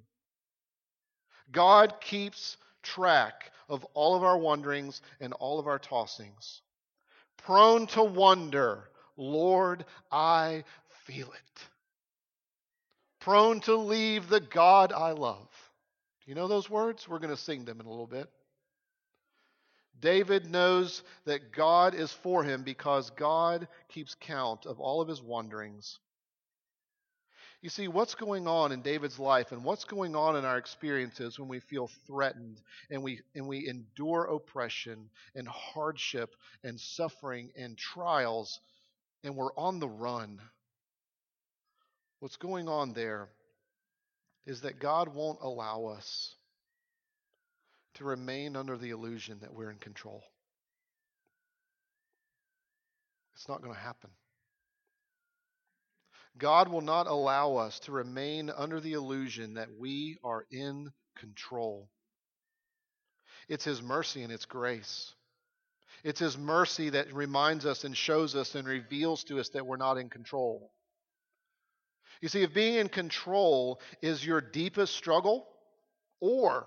God 1.52 2.00
keeps 2.00 2.56
track 2.82 3.50
of 3.68 3.84
all 3.94 4.16
of 4.16 4.24
our 4.24 4.36
wanderings 4.36 5.00
and 5.20 5.32
all 5.34 5.58
of 5.58 5.66
our 5.66 5.78
tossings 5.78 6.60
prone 7.44 7.86
to 7.88 8.02
wonder, 8.02 8.88
Lord, 9.16 9.84
I 10.10 10.64
feel 11.04 11.26
it. 11.26 11.68
Prone 13.20 13.60
to 13.60 13.76
leave 13.76 14.28
the 14.28 14.40
God 14.40 14.92
I 14.92 15.12
love. 15.12 15.48
Do 16.24 16.30
you 16.30 16.34
know 16.34 16.48
those 16.48 16.70
words? 16.70 17.08
We're 17.08 17.18
going 17.18 17.34
to 17.34 17.36
sing 17.36 17.64
them 17.64 17.80
in 17.80 17.86
a 17.86 17.90
little 17.90 18.06
bit. 18.06 18.28
David 20.00 20.50
knows 20.50 21.02
that 21.26 21.52
God 21.52 21.94
is 21.94 22.12
for 22.12 22.42
him 22.42 22.64
because 22.64 23.10
God 23.10 23.68
keeps 23.88 24.16
count 24.18 24.66
of 24.66 24.80
all 24.80 25.00
of 25.00 25.08
his 25.08 25.22
wanderings 25.22 26.00
you 27.62 27.70
see, 27.70 27.86
what's 27.86 28.16
going 28.16 28.48
on 28.48 28.72
in 28.72 28.82
David's 28.82 29.20
life 29.20 29.52
and 29.52 29.62
what's 29.62 29.84
going 29.84 30.16
on 30.16 30.34
in 30.34 30.44
our 30.44 30.58
experiences 30.58 31.38
when 31.38 31.48
we 31.48 31.60
feel 31.60 31.88
threatened 32.08 32.60
and 32.90 33.04
we, 33.04 33.20
and 33.36 33.46
we 33.46 33.68
endure 33.68 34.24
oppression 34.24 35.08
and 35.36 35.46
hardship 35.46 36.34
and 36.64 36.78
suffering 36.78 37.52
and 37.56 37.78
trials 37.78 38.58
and 39.22 39.36
we're 39.36 39.54
on 39.56 39.78
the 39.78 39.88
run. 39.88 40.40
What's 42.18 42.36
going 42.36 42.68
on 42.68 42.94
there 42.94 43.28
is 44.44 44.62
that 44.62 44.80
God 44.80 45.14
won't 45.14 45.38
allow 45.40 45.86
us 45.86 46.34
to 47.94 48.04
remain 48.04 48.56
under 48.56 48.76
the 48.76 48.90
illusion 48.90 49.38
that 49.42 49.54
we're 49.54 49.70
in 49.70 49.78
control. 49.78 50.24
It's 53.36 53.48
not 53.48 53.62
going 53.62 53.74
to 53.74 53.80
happen. 53.80 54.10
God 56.38 56.68
will 56.68 56.80
not 56.80 57.06
allow 57.06 57.56
us 57.56 57.78
to 57.80 57.92
remain 57.92 58.50
under 58.50 58.80
the 58.80 58.94
illusion 58.94 59.54
that 59.54 59.68
we 59.78 60.18
are 60.24 60.46
in 60.50 60.92
control. 61.16 61.88
It's 63.48 63.64
His 63.64 63.82
mercy 63.82 64.22
and 64.22 64.32
it's 64.32 64.46
grace. 64.46 65.14
It's 66.04 66.20
His 66.20 66.38
mercy 66.38 66.90
that 66.90 67.12
reminds 67.12 67.66
us 67.66 67.84
and 67.84 67.96
shows 67.96 68.34
us 68.34 68.54
and 68.54 68.66
reveals 68.66 69.24
to 69.24 69.38
us 69.38 69.50
that 69.50 69.66
we're 69.66 69.76
not 69.76 69.98
in 69.98 70.08
control. 70.08 70.72
You 72.20 72.28
see, 72.28 72.42
if 72.42 72.54
being 72.54 72.76
in 72.76 72.88
control 72.88 73.80
is 74.00 74.24
your 74.24 74.40
deepest 74.40 74.94
struggle, 74.94 75.46
or 76.20 76.66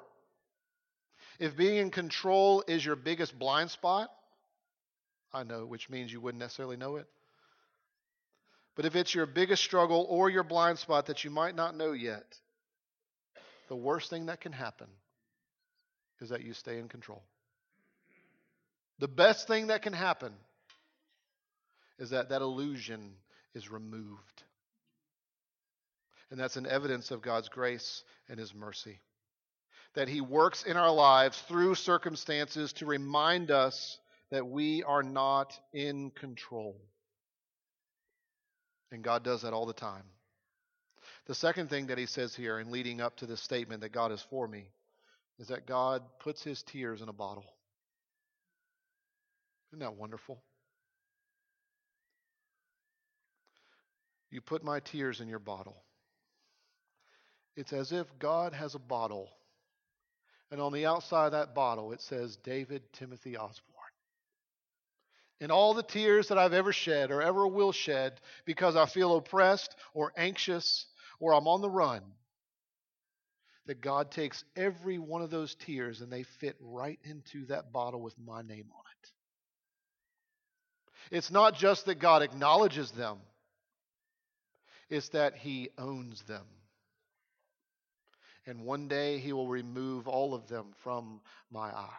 if 1.40 1.56
being 1.56 1.78
in 1.78 1.92
control 1.92 2.64
is 2.68 2.86
your 2.86 2.96
biggest 2.96 3.38
blind 3.40 3.72
spot, 3.72 4.10
I 5.34 5.44
know, 5.44 5.66
which 5.66 5.90
means 5.90 6.12
you 6.12 6.22
wouldn't 6.22 6.42
necessarily 6.42 6.78
know 6.78 6.98
it. 6.98 7.08
But 8.76 8.86
if 8.86 8.96
it's 8.96 9.16
your 9.16 9.26
biggest 9.26 9.64
struggle 9.64 10.06
or 10.10 10.30
your 10.30 10.44
blind 10.44 10.80
spot 10.80 11.06
that 11.08 11.24
you 11.24 11.30
might 11.30 11.56
not 11.56 11.78
know 11.78 11.94
yet, 11.94 12.26
the 13.70 13.76
worst 13.76 14.10
thing 14.10 14.28
that 14.28 14.42
can 14.42 14.52
happen 14.52 14.88
is 16.22 16.30
that 16.30 16.44
you 16.44 16.54
stay 16.54 16.78
in 16.78 16.88
control. 16.88 17.24
The 19.00 19.08
best 19.08 19.48
thing 19.48 19.68
that 19.68 19.82
can 19.82 19.94
happen 19.94 20.34
is 22.00 22.10
that 22.12 22.30
that 22.30 22.42
illusion 22.42 23.14
is 23.54 23.72
removed. 23.72 24.44
And 26.32 26.40
that's 26.40 26.58
an 26.58 26.66
evidence 26.66 27.12
of 27.12 27.22
God's 27.22 27.50
grace 27.50 28.04
and 28.30 28.40
His 28.40 28.54
mercy. 28.54 29.00
That 29.94 30.10
He 30.10 30.22
works 30.22 30.64
in 30.64 30.76
our 30.76 30.92
lives 30.92 31.40
through 31.48 31.76
circumstances 31.76 32.74
to 32.74 32.86
remind 32.86 33.52
us 33.52 33.98
that 34.32 34.48
we 34.48 34.84
are 34.84 35.04
not 35.04 35.58
in 35.72 36.12
control. 36.12 36.76
And 38.92 39.04
God 39.04 39.24
does 39.24 39.42
that 39.42 39.54
all 39.54 39.66
the 39.66 39.74
time. 39.74 40.04
The 41.28 41.36
second 41.36 41.70
thing 41.70 41.88
that 41.88 41.98
he 41.98 42.06
says 42.06 42.36
here 42.36 42.60
in 42.60 42.72
leading 42.72 43.02
up 43.02 43.18
to 43.18 43.26
this 43.26 43.42
statement 43.42 43.82
that 43.82 43.92
God 43.92 44.12
is 44.12 44.22
for 44.30 44.48
me 44.48 44.70
is 45.40 45.48
that 45.48 45.66
God 45.66 46.02
puts 46.20 46.44
his 46.44 46.64
tears 46.64 47.02
in 47.02 47.10
a 47.10 47.14
bottle. 47.14 47.46
Isn't 49.72 49.80
that 49.80 49.96
wonderful? 49.96 50.42
You 54.32 54.42
put 54.42 54.64
my 54.64 54.80
tears 54.80 55.22
in 55.22 55.28
your 55.28 55.40
bottle. 55.40 55.78
It's 57.56 57.74
as 57.74 57.92
if 57.92 58.08
God 58.20 58.54
has 58.54 58.76
a 58.76 58.80
bottle, 58.80 59.30
and 60.52 60.60
on 60.60 60.74
the 60.74 60.86
outside 60.86 61.28
of 61.28 61.32
that 61.32 61.56
bottle 61.56 61.94
it 61.94 62.02
says 62.02 62.36
David 62.44 62.82
Timothy 62.94 63.38
Osborne 63.38 63.75
in 65.40 65.52
all 65.52 65.74
the 65.74 65.84
tears 65.84 66.30
that 66.30 66.38
I've 66.38 66.54
ever 66.54 66.72
shed 66.72 67.12
or 67.12 67.22
ever 67.22 67.48
will 67.48 67.72
shed 67.72 68.14
because 68.46 68.76
I 68.76 68.86
feel 68.86 69.16
oppressed 69.18 69.76
or 69.94 70.14
anxious 70.18 70.86
or 71.20 71.34
I'm 71.34 71.48
on 71.48 71.62
the 71.62 71.70
run, 71.70 72.02
that 73.68 73.82
God 73.82 74.12
takes 74.12 74.44
every 74.56 74.98
one 74.98 75.22
of 75.22 75.30
those 75.30 75.56
tears 75.56 76.02
and 76.02 76.12
they 76.12 76.24
fit 76.24 76.56
right 76.60 77.00
into 77.04 77.46
that 77.48 77.72
bottle 77.72 78.02
with 78.02 78.16
my 78.18 78.42
name 78.42 78.68
on 78.74 78.84
it. 79.02 79.12
It's 81.18 81.32
not 81.32 81.56
just 81.56 81.86
that 81.86 82.00
God 82.00 82.22
acknowledges 82.22 82.92
them, 82.92 83.18
it's 84.90 85.10
that 85.10 85.36
He 85.36 85.70
owns 85.78 86.22
them. 86.24 86.46
And 88.48 88.62
one 88.62 88.88
day 88.88 89.18
He 89.18 89.34
will 89.34 89.48
remove 89.48 90.08
all 90.08 90.36
of 90.36 90.48
them 90.48 90.68
from 90.84 91.22
my 91.52 91.70
eye. 91.70 91.90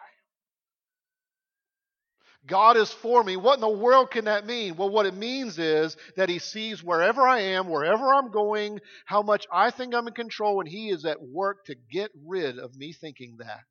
God 2.47 2.77
is 2.77 2.91
for 2.91 3.23
me. 3.23 3.35
What 3.35 3.55
in 3.55 3.61
the 3.61 3.69
world 3.69 4.11
can 4.11 4.25
that 4.25 4.45
mean? 4.45 4.77
Well, 4.77 4.89
what 4.89 5.05
it 5.05 5.13
means 5.13 5.59
is 5.59 5.97
that 6.15 6.29
He 6.29 6.39
sees 6.39 6.83
wherever 6.83 7.27
I 7.27 7.39
am, 7.39 7.69
wherever 7.69 8.13
I'm 8.13 8.31
going, 8.31 8.79
how 9.05 9.21
much 9.21 9.45
I 9.51 9.69
think 9.69 9.93
I'm 9.93 10.07
in 10.07 10.13
control, 10.13 10.59
and 10.59 10.69
He 10.69 10.89
is 10.89 11.05
at 11.05 11.21
work 11.21 11.65
to 11.65 11.75
get 11.91 12.11
rid 12.25 12.57
of 12.57 12.75
me 12.75 12.93
thinking 12.93 13.35
that. 13.39 13.61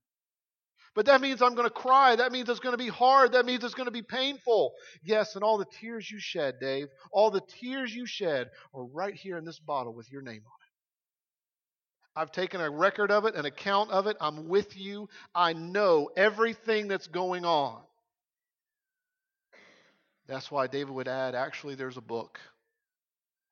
But 0.94 1.06
that 1.06 1.20
means 1.20 1.42
I'm 1.42 1.54
going 1.54 1.68
to 1.68 1.74
cry. 1.74 2.16
That 2.16 2.32
means 2.32 2.48
it's 2.48 2.60
going 2.60 2.72
to 2.72 2.82
be 2.82 2.88
hard. 2.88 3.32
That 3.32 3.44
means 3.44 3.62
it's 3.62 3.74
going 3.74 3.86
to 3.86 3.92
be 3.92 4.02
painful. 4.02 4.72
Yes, 5.02 5.34
and 5.34 5.44
all 5.44 5.58
the 5.58 5.66
tears 5.80 6.10
you 6.10 6.18
shed, 6.18 6.54
Dave, 6.58 6.88
all 7.12 7.30
the 7.30 7.42
tears 7.60 7.94
you 7.94 8.06
shed 8.06 8.48
are 8.74 8.84
right 8.84 9.14
here 9.14 9.36
in 9.36 9.44
this 9.44 9.58
bottle 9.58 9.92
with 9.94 10.10
your 10.10 10.22
name 10.22 10.32
on 10.32 10.38
it. 10.38 10.66
I've 12.18 12.32
taken 12.32 12.62
a 12.62 12.70
record 12.70 13.10
of 13.10 13.26
it, 13.26 13.34
an 13.34 13.44
account 13.44 13.90
of 13.90 14.06
it. 14.06 14.16
I'm 14.22 14.48
with 14.48 14.74
you. 14.74 15.10
I 15.34 15.52
know 15.52 16.08
everything 16.16 16.88
that's 16.88 17.08
going 17.08 17.44
on. 17.44 17.82
That's 20.26 20.50
why 20.50 20.66
David 20.66 20.92
would 20.94 21.08
add, 21.08 21.34
actually, 21.34 21.74
there's 21.74 21.96
a 21.96 22.02
book. 22.02 22.40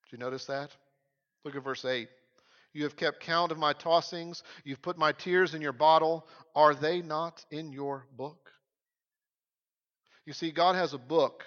Did 0.04 0.12
you 0.12 0.18
notice 0.18 0.46
that? 0.46 0.70
Look 1.44 1.54
at 1.54 1.62
verse 1.62 1.84
8. 1.84 2.08
You 2.72 2.82
have 2.82 2.96
kept 2.96 3.20
count 3.20 3.52
of 3.52 3.58
my 3.58 3.72
tossings. 3.72 4.42
You've 4.64 4.82
put 4.82 4.98
my 4.98 5.12
tears 5.12 5.54
in 5.54 5.62
your 5.62 5.72
bottle. 5.72 6.26
Are 6.56 6.74
they 6.74 7.00
not 7.00 7.44
in 7.50 7.72
your 7.72 8.06
book? 8.16 8.50
You 10.26 10.32
see, 10.32 10.50
God 10.50 10.74
has 10.74 10.92
a 10.92 10.98
book 10.98 11.44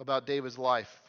about 0.00 0.26
David's 0.26 0.56
life. 0.56 1.02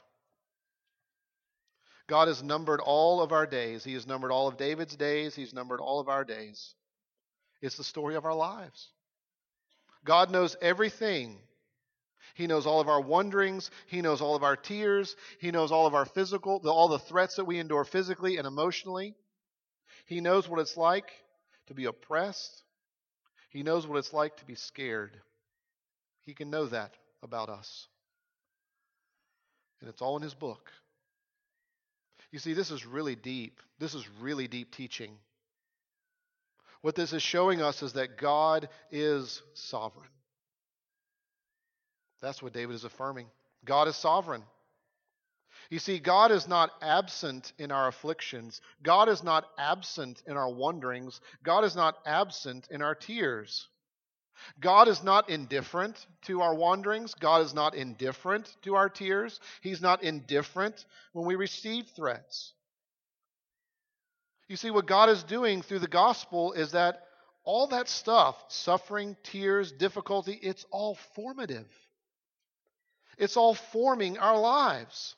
God 2.08 2.28
has 2.28 2.42
numbered 2.42 2.80
all 2.80 3.22
of 3.22 3.32
our 3.32 3.46
days. 3.46 3.84
He 3.84 3.94
has 3.94 4.08
numbered 4.08 4.32
all 4.32 4.48
of 4.48 4.58
David's 4.58 4.96
days. 4.96 5.36
He's 5.36 5.54
numbered 5.54 5.80
all 5.80 6.00
of 6.00 6.10
our 6.10 6.24
days. 6.24 6.74
It's 7.62 7.78
the 7.78 7.84
story 7.84 8.16
of 8.16 8.26
our 8.26 8.36
lives. 8.36 8.90
God 10.06 10.32
knows 10.32 10.56
everything 10.62 11.38
he 12.36 12.48
knows 12.48 12.66
all 12.66 12.80
of 12.80 12.90
our 12.90 13.02
wonderings. 13.02 13.72
He 13.88 14.02
knows 14.02 14.22
all 14.22 14.36
of 14.36 14.44
our 14.44 14.56
tears. 14.56 15.16
He 15.40 15.52
knows 15.52 15.72
all 15.72 15.88
of 15.88 15.96
our 15.96 16.06
physical, 16.06 16.62
all 16.68 16.88
the 16.88 17.00
threats 17.00 17.36
that 17.36 17.46
we 17.46 17.60
endure 17.60 17.84
physically 17.84 18.38
and 18.38 18.48
emotionally. 18.48 19.16
He 20.06 20.22
knows 20.22 20.48
what 20.48 20.60
it's 20.60 20.78
like 20.78 21.12
to 21.68 21.74
be 21.74 21.86
oppressed. 21.86 22.64
He 23.50 23.64
knows 23.64 23.88
what 23.88 23.98
it's 23.98 24.14
like 24.14 24.38
to 24.38 24.46
be 24.46 24.56
scared. 24.56 25.20
He 26.24 26.34
can 26.34 26.50
know 26.50 26.66
that 26.68 26.94
about 27.24 27.50
us. 27.50 27.88
And 29.80 29.90
it's 29.90 30.02
all 30.02 30.18
in 30.18 30.24
his 30.24 30.34
book. 30.34 30.72
You 32.32 32.40
see, 32.40 32.54
this 32.54 32.72
is 32.72 32.86
really 32.86 33.16
deep. 33.16 33.62
This 33.80 33.94
is 33.94 34.08
really 34.20 34.48
deep 34.48 34.76
teaching. 34.76 35.12
What 36.82 36.96
this 36.96 37.14
is 37.14 37.22
showing 37.22 37.62
us 37.62 37.82
is 37.82 37.94
that 37.94 38.18
God 38.18 38.70
is 38.92 39.42
sovereign. 39.54 40.10
That's 42.22 42.42
what 42.42 42.54
David 42.54 42.76
is 42.76 42.84
affirming. 42.84 43.28
God 43.66 43.88
is 43.88 43.96
sovereign. 43.96 44.44
You 45.70 45.80
see, 45.80 46.00
God 46.00 46.32
is 46.32 46.48
not 46.48 46.72
absent 46.82 47.52
in 47.58 47.72
our 47.72 47.88
afflictions. 47.88 48.62
God 48.84 49.10
is 49.10 49.24
not 49.24 49.46
absent 49.58 50.24
in 50.26 50.38
our 50.38 50.50
wanderings. 50.50 51.20
God 51.44 51.64
is 51.64 51.76
not 51.76 51.98
absent 52.06 52.68
in 52.72 52.82
our 52.82 52.96
tears. 52.96 53.68
God 54.60 54.88
is 54.88 55.04
not 55.04 55.30
indifferent 55.30 56.06
to 56.24 56.42
our 56.42 56.56
wanderings. 56.56 57.14
God 57.16 57.42
is 57.42 57.54
not 57.54 57.76
indifferent 57.76 58.56
to 58.64 58.76
our 58.76 58.90
tears. 58.90 59.40
He's 59.62 59.82
not 59.82 60.04
indifferent 60.04 60.86
when 61.14 61.26
we 61.26 61.36
receive 61.36 61.88
threats. 61.96 62.54
You 64.48 64.56
see, 64.56 64.72
what 64.72 64.86
God 64.86 65.10
is 65.10 65.24
doing 65.24 65.62
through 65.62 65.80
the 65.80 65.88
gospel 65.88 66.54
is 66.54 66.72
that 66.72 67.04
all 67.44 67.68
that 67.68 67.90
stuff 67.90 68.36
suffering, 68.48 69.18
tears, 69.24 69.72
difficulty 69.72 70.40
it's 70.42 70.66
all 70.72 70.96
formative. 71.16 71.68
It's 73.18 73.38
all 73.38 73.56
forming 73.56 74.18
our 74.18 74.40
lives. 74.40 75.16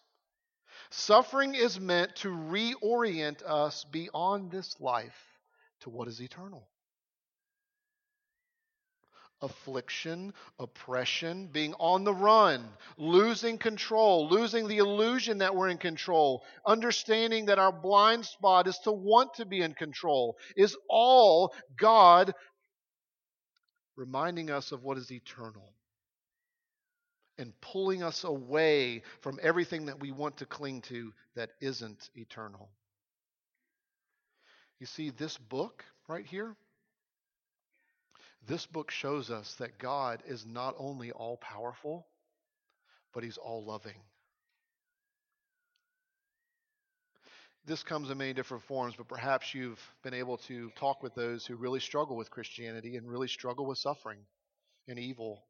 Suffering 0.90 1.54
is 1.54 1.80
meant 1.80 2.16
to 2.18 2.30
reorient 2.30 3.44
us 3.44 3.84
beyond 3.92 4.52
this 4.52 4.80
life 4.80 5.38
to 5.82 5.90
what 5.90 6.08
is 6.08 6.22
eternal. 6.22 6.68
Affliction, 9.42 10.34
oppression, 10.58 11.48
being 11.48 11.74
on 11.76 12.04
the 12.04 12.14
run, 12.14 12.68
losing 12.98 13.58
control, 13.58 14.28
losing 14.28 14.68
the 14.68 14.80
illusion 14.80 15.38
that 15.38 15.56
we're 15.56 15.70
in 15.70 15.78
control, 15.78 16.44
understanding 16.66 17.46
that 17.46 17.60
our 17.60 17.72
blind 17.72 18.26
spot 18.26 18.68
is 18.68 18.78
to 18.80 18.92
want 18.92 19.36
to 19.36 19.46
be 19.46 19.62
in 19.62 19.74
control, 19.74 20.38
is 20.58 20.76
all 20.90 21.54
God 21.78 22.34
reminding 23.96 24.50
us 24.50 24.72
of 24.72 24.84
what 24.84 24.98
is 24.98 25.12
eternal 25.12 25.74
and 27.39 27.60
pulling 27.62 28.04
us 28.04 28.25
away 28.25 29.02
from 29.21 29.39
everything 29.41 29.86
that 29.86 29.99
we 29.99 30.12
want 30.12 30.38
to 30.38 30.45
cling 30.45 30.82
to 30.82 31.13
that 31.36 31.52
isn't 31.62 32.10
eternal. 32.15 32.69
You 34.80 34.86
see, 34.86 35.10
this 35.10 35.38
book 35.38 35.84
right 36.08 36.25
here, 36.25 36.56
this 38.45 38.65
book 38.65 38.91
shows 38.91 39.32
us 39.32 39.56
that 39.56 39.80
God 39.80 40.21
is 40.28 40.45
not 40.45 40.75
only 40.78 41.12
all 41.12 41.38
powerful, 41.38 42.06
but 43.13 43.23
He's 43.23 43.38
all 43.38 43.65
loving. 43.65 44.02
This 47.65 47.84
comes 47.84 48.10
in 48.10 48.17
many 48.17 48.34
different 48.34 48.63
forms, 48.63 48.95
but 48.97 49.08
perhaps 49.08 49.54
you've 49.54 49.80
been 50.04 50.13
able 50.13 50.38
to 50.38 50.71
talk 50.71 51.04
with 51.04 51.13
those 51.15 51.45
who 51.45 51.56
really 51.56 51.80
struggle 51.80 52.17
with 52.17 52.32
Christianity 52.32 52.97
and 52.97 53.10
really 53.10 53.28
struggle 53.28 53.65
with 53.65 53.78
suffering 53.78 54.19
and 54.88 54.97
evil 54.97 55.43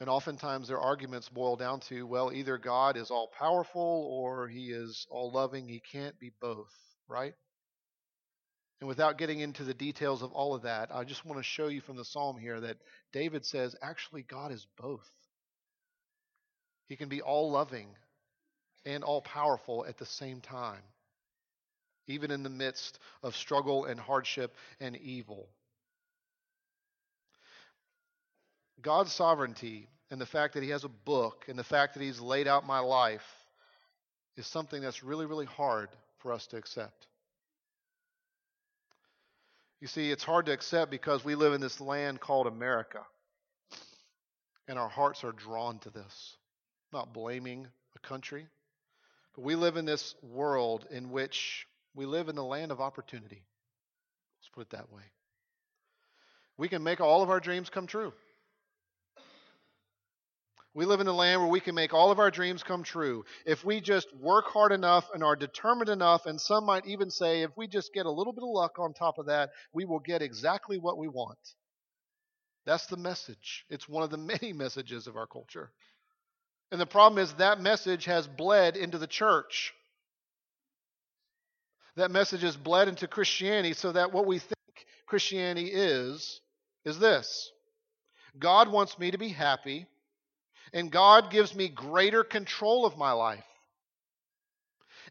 and 0.00 0.10
oftentimes 0.10 0.68
their 0.68 0.80
arguments 0.80 1.28
boil 1.28 1.56
down 1.56 1.80
to, 1.80 2.06
well, 2.06 2.32
either 2.32 2.58
God 2.58 2.96
is 2.96 3.10
all 3.10 3.30
powerful 3.38 4.08
or 4.10 4.46
he 4.46 4.66
is 4.70 5.06
all 5.10 5.30
loving. 5.32 5.68
He 5.68 5.80
can't 5.80 6.18
be 6.18 6.32
both, 6.40 6.72
right? 7.08 7.34
And 8.80 8.88
without 8.88 9.16
getting 9.16 9.40
into 9.40 9.64
the 9.64 9.72
details 9.72 10.22
of 10.22 10.32
all 10.32 10.54
of 10.54 10.62
that, 10.62 10.94
I 10.94 11.04
just 11.04 11.24
want 11.24 11.38
to 11.38 11.42
show 11.42 11.68
you 11.68 11.80
from 11.80 11.96
the 11.96 12.04
psalm 12.04 12.36
here 12.38 12.60
that 12.60 12.76
David 13.12 13.46
says 13.46 13.74
actually 13.82 14.22
God 14.22 14.52
is 14.52 14.66
both. 14.76 15.08
He 16.88 16.96
can 16.96 17.08
be 17.08 17.22
all 17.22 17.50
loving 17.50 17.88
and 18.84 19.02
all 19.02 19.22
powerful 19.22 19.86
at 19.88 19.96
the 19.96 20.06
same 20.06 20.42
time, 20.42 20.82
even 22.06 22.30
in 22.30 22.42
the 22.42 22.50
midst 22.50 22.98
of 23.22 23.34
struggle 23.34 23.86
and 23.86 23.98
hardship 23.98 24.54
and 24.78 24.94
evil. 24.96 25.48
God's 28.82 29.12
sovereignty 29.12 29.88
and 30.10 30.20
the 30.20 30.26
fact 30.26 30.54
that 30.54 30.62
He 30.62 30.70
has 30.70 30.84
a 30.84 30.88
book 30.88 31.46
and 31.48 31.58
the 31.58 31.64
fact 31.64 31.94
that 31.94 32.02
He's 32.02 32.20
laid 32.20 32.46
out 32.46 32.66
my 32.66 32.80
life 32.80 33.26
is 34.36 34.46
something 34.46 34.82
that's 34.82 35.02
really, 35.02 35.26
really 35.26 35.46
hard 35.46 35.88
for 36.18 36.32
us 36.32 36.46
to 36.48 36.56
accept. 36.56 37.06
You 39.80 39.88
see, 39.88 40.10
it's 40.10 40.24
hard 40.24 40.46
to 40.46 40.52
accept 40.52 40.90
because 40.90 41.24
we 41.24 41.34
live 41.34 41.52
in 41.52 41.60
this 41.60 41.80
land 41.80 42.20
called 42.20 42.46
America. 42.46 43.00
And 44.68 44.78
our 44.78 44.88
hearts 44.88 45.22
are 45.22 45.32
drawn 45.32 45.78
to 45.80 45.90
this. 45.90 46.36
I'm 46.92 46.98
not 46.98 47.12
blaming 47.12 47.66
a 47.94 48.06
country, 48.06 48.46
but 49.34 49.44
we 49.44 49.54
live 49.54 49.76
in 49.76 49.84
this 49.84 50.14
world 50.22 50.86
in 50.90 51.10
which 51.10 51.66
we 51.94 52.04
live 52.06 52.28
in 52.28 52.36
the 52.36 52.44
land 52.44 52.72
of 52.72 52.80
opportunity. 52.80 53.42
Let's 54.40 54.48
put 54.52 54.62
it 54.62 54.70
that 54.70 54.92
way. 54.92 55.02
We 56.58 56.68
can 56.68 56.82
make 56.82 57.00
all 57.00 57.22
of 57.22 57.30
our 57.30 57.40
dreams 57.40 57.70
come 57.70 57.86
true. 57.86 58.12
We 60.76 60.84
live 60.84 61.00
in 61.00 61.06
a 61.06 61.12
land 61.12 61.40
where 61.40 61.50
we 61.50 61.60
can 61.60 61.74
make 61.74 61.94
all 61.94 62.10
of 62.10 62.18
our 62.18 62.30
dreams 62.30 62.62
come 62.62 62.82
true. 62.82 63.24
If 63.46 63.64
we 63.64 63.80
just 63.80 64.14
work 64.14 64.44
hard 64.48 64.72
enough 64.72 65.08
and 65.14 65.24
are 65.24 65.34
determined 65.34 65.88
enough, 65.88 66.26
and 66.26 66.38
some 66.38 66.66
might 66.66 66.84
even 66.84 67.10
say, 67.10 67.40
if 67.40 67.50
we 67.56 67.66
just 67.66 67.94
get 67.94 68.04
a 68.04 68.10
little 68.10 68.34
bit 68.34 68.42
of 68.42 68.50
luck 68.50 68.78
on 68.78 68.92
top 68.92 69.16
of 69.16 69.24
that, 69.24 69.52
we 69.72 69.86
will 69.86 70.00
get 70.00 70.20
exactly 70.20 70.76
what 70.76 70.98
we 70.98 71.08
want. 71.08 71.38
That's 72.66 72.84
the 72.88 72.98
message. 72.98 73.64
It's 73.70 73.88
one 73.88 74.02
of 74.02 74.10
the 74.10 74.18
many 74.42 74.52
messages 74.52 75.06
of 75.06 75.16
our 75.16 75.26
culture. 75.26 75.72
And 76.70 76.78
the 76.78 76.84
problem 76.84 77.22
is 77.22 77.32
that 77.34 77.58
message 77.58 78.04
has 78.04 78.26
bled 78.26 78.76
into 78.76 78.98
the 78.98 79.06
church. 79.06 79.72
That 81.96 82.10
message 82.10 82.42
has 82.42 82.54
bled 82.54 82.88
into 82.88 83.08
Christianity 83.08 83.72
so 83.72 83.92
that 83.92 84.12
what 84.12 84.26
we 84.26 84.40
think 84.40 84.86
Christianity 85.06 85.70
is, 85.72 86.42
is 86.84 86.98
this 86.98 87.50
God 88.38 88.70
wants 88.70 88.98
me 88.98 89.12
to 89.12 89.16
be 89.16 89.30
happy 89.30 89.86
and 90.72 90.90
God 90.90 91.30
gives 91.30 91.54
me 91.54 91.68
greater 91.68 92.24
control 92.24 92.86
of 92.86 92.96
my 92.96 93.12
life. 93.12 93.44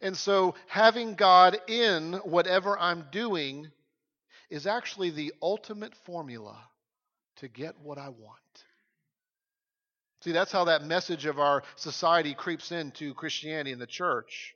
And 0.02 0.16
so, 0.16 0.56
having 0.68 1.16
God 1.16 1.58
in 1.68 2.14
whatever 2.24 2.78
I'm 2.78 3.06
doing 3.12 3.72
is 4.50 4.68
actually 4.68 5.10
the 5.10 5.34
ultimate 5.42 5.96
formula 6.06 6.58
to 7.38 7.48
get 7.48 7.80
what 7.82 7.98
I 7.98 8.10
want. 8.10 8.40
See, 10.22 10.32
that's 10.32 10.52
how 10.52 10.66
that 10.66 10.84
message 10.84 11.26
of 11.26 11.40
our 11.40 11.64
society 11.76 12.34
creeps 12.34 12.72
into 12.72 13.14
Christianity 13.14 13.72
and 13.72 13.82
the 13.82 13.88
church. 13.88 14.56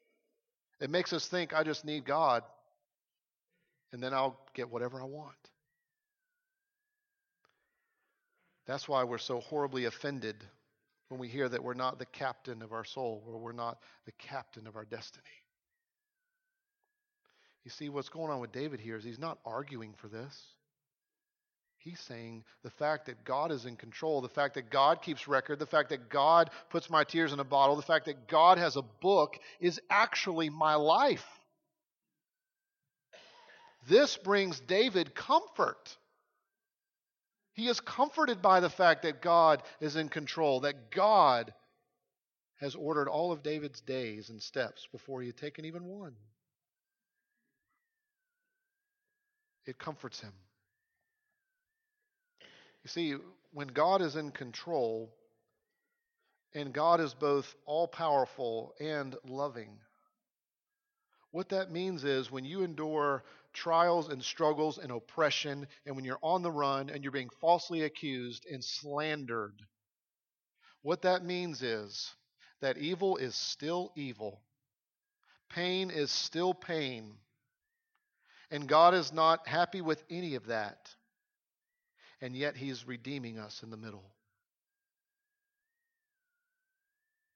It 0.81 0.89
makes 0.89 1.13
us 1.13 1.27
think, 1.27 1.53
I 1.53 1.63
just 1.63 1.85
need 1.85 2.05
God, 2.05 2.43
and 3.91 4.01
then 4.01 4.13
I'll 4.13 4.39
get 4.53 4.69
whatever 4.69 5.01
I 5.01 5.05
want. 5.05 5.35
That's 8.65 8.87
why 8.87 9.03
we're 9.03 9.17
so 9.17 9.39
horribly 9.39 9.85
offended 9.85 10.35
when 11.09 11.19
we 11.19 11.27
hear 11.27 11.49
that 11.49 11.63
we're 11.63 11.73
not 11.73 11.99
the 11.99 12.05
captain 12.05 12.61
of 12.61 12.71
our 12.71 12.85
soul, 12.85 13.23
or 13.27 13.37
we're 13.37 13.51
not 13.51 13.79
the 14.05 14.11
captain 14.13 14.67
of 14.67 14.75
our 14.75 14.85
destiny. 14.85 15.25
You 17.65 17.71
see, 17.71 17.89
what's 17.89 18.09
going 18.09 18.31
on 18.31 18.39
with 18.39 18.51
David 18.51 18.79
here 18.79 18.95
is 18.95 19.03
he's 19.03 19.19
not 19.19 19.39
arguing 19.45 19.93
for 19.97 20.07
this. 20.07 20.41
He's 21.77 21.99
saying 21.99 22.43
the 22.63 22.69
fact 22.69 23.05
that 23.05 23.23
God 23.23 23.51
is 23.51 23.65
in 23.65 23.75
control, 23.75 24.21
the 24.21 24.27
fact 24.27 24.55
that 24.55 24.69
God 24.69 25.01
keeps 25.01 25.27
record, 25.27 25.59
the 25.59 25.65
fact 25.65 25.89
that 25.89 26.09
God 26.09 26.49
puts 26.69 26.89
my 26.89 27.03
tears 27.03 27.31
in 27.31 27.39
a 27.39 27.45
bottle, 27.45 27.75
the 27.75 27.81
fact 27.81 28.05
that 28.05 28.27
God 28.27 28.57
has 28.57 28.75
a 28.75 28.81
book 28.81 29.37
is 29.59 29.79
actually 29.89 30.49
my 30.49 30.75
life. 30.75 31.25
This 33.87 34.17
brings 34.17 34.59
David 34.59 35.15
comfort. 35.15 35.97
He 37.59 37.67
is 37.67 37.81
comforted 37.81 38.41
by 38.41 38.61
the 38.61 38.69
fact 38.69 39.01
that 39.01 39.21
God 39.21 39.63
is 39.81 39.97
in 39.97 40.07
control, 40.07 40.61
that 40.61 40.91
God 40.91 41.53
has 42.61 42.73
ordered 42.73 43.09
all 43.09 43.33
of 43.33 43.43
David's 43.43 43.81
days 43.81 44.29
and 44.29 44.41
steps 44.41 44.87
before 44.93 45.19
he 45.19 45.27
had 45.27 45.35
taken 45.35 45.65
even 45.65 45.83
one. 45.83 46.13
It 49.65 49.77
comforts 49.77 50.21
him. 50.21 50.31
You 52.85 52.87
see, 52.87 53.15
when 53.51 53.67
God 53.67 54.01
is 54.01 54.15
in 54.15 54.31
control, 54.31 55.13
and 56.53 56.71
God 56.71 57.01
is 57.01 57.13
both 57.13 57.53
all 57.65 57.89
powerful 57.89 58.73
and 58.79 59.17
loving, 59.27 59.71
what 61.31 61.49
that 61.49 61.73
means 61.73 62.05
is 62.05 62.31
when 62.31 62.45
you 62.45 62.63
endure 62.63 63.25
trials 63.53 64.09
and 64.09 64.23
struggles 64.23 64.77
and 64.77 64.91
oppression, 64.91 65.67
and 65.85 65.95
when 65.95 66.05
you're 66.05 66.19
on 66.21 66.41
the 66.41 66.51
run 66.51 66.89
and 66.89 67.03
you're 67.03 67.11
being 67.11 67.29
falsely 67.41 67.83
accused 67.83 68.45
and 68.45 68.63
slandered, 68.63 69.53
what 70.81 71.01
that 71.01 71.23
means 71.23 71.61
is 71.61 72.13
that 72.61 72.77
evil 72.77 73.17
is 73.17 73.35
still 73.35 73.91
evil, 73.95 74.41
pain 75.49 75.89
is 75.89 76.11
still 76.11 76.53
pain, 76.53 77.13
and 78.51 78.67
God 78.67 78.93
is 78.93 79.11
not 79.13 79.47
happy 79.47 79.81
with 79.81 80.03
any 80.09 80.35
of 80.35 80.47
that, 80.47 80.89
and 82.21 82.35
yet 82.35 82.55
He's 82.55 82.87
redeeming 82.87 83.39
us 83.39 83.61
in 83.63 83.69
the 83.69 83.77
middle. 83.77 84.11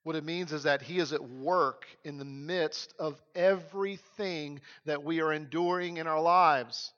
What 0.04 0.18
it 0.18 0.26
means 0.26 0.52
is 0.52 0.63
that 0.63 0.82
He 0.82 1.00
is 1.00 1.13
at 1.13 1.24
work 1.24 1.86
in 2.04 2.18
the 2.18 2.26
midst 2.26 2.94
of 3.00 3.22
everything 3.36 4.60
that 4.86 5.04
we 5.04 5.22
are 5.22 5.32
enduring 5.32 5.98
in 5.98 6.08
our 6.08 6.22
lives. 6.22 6.92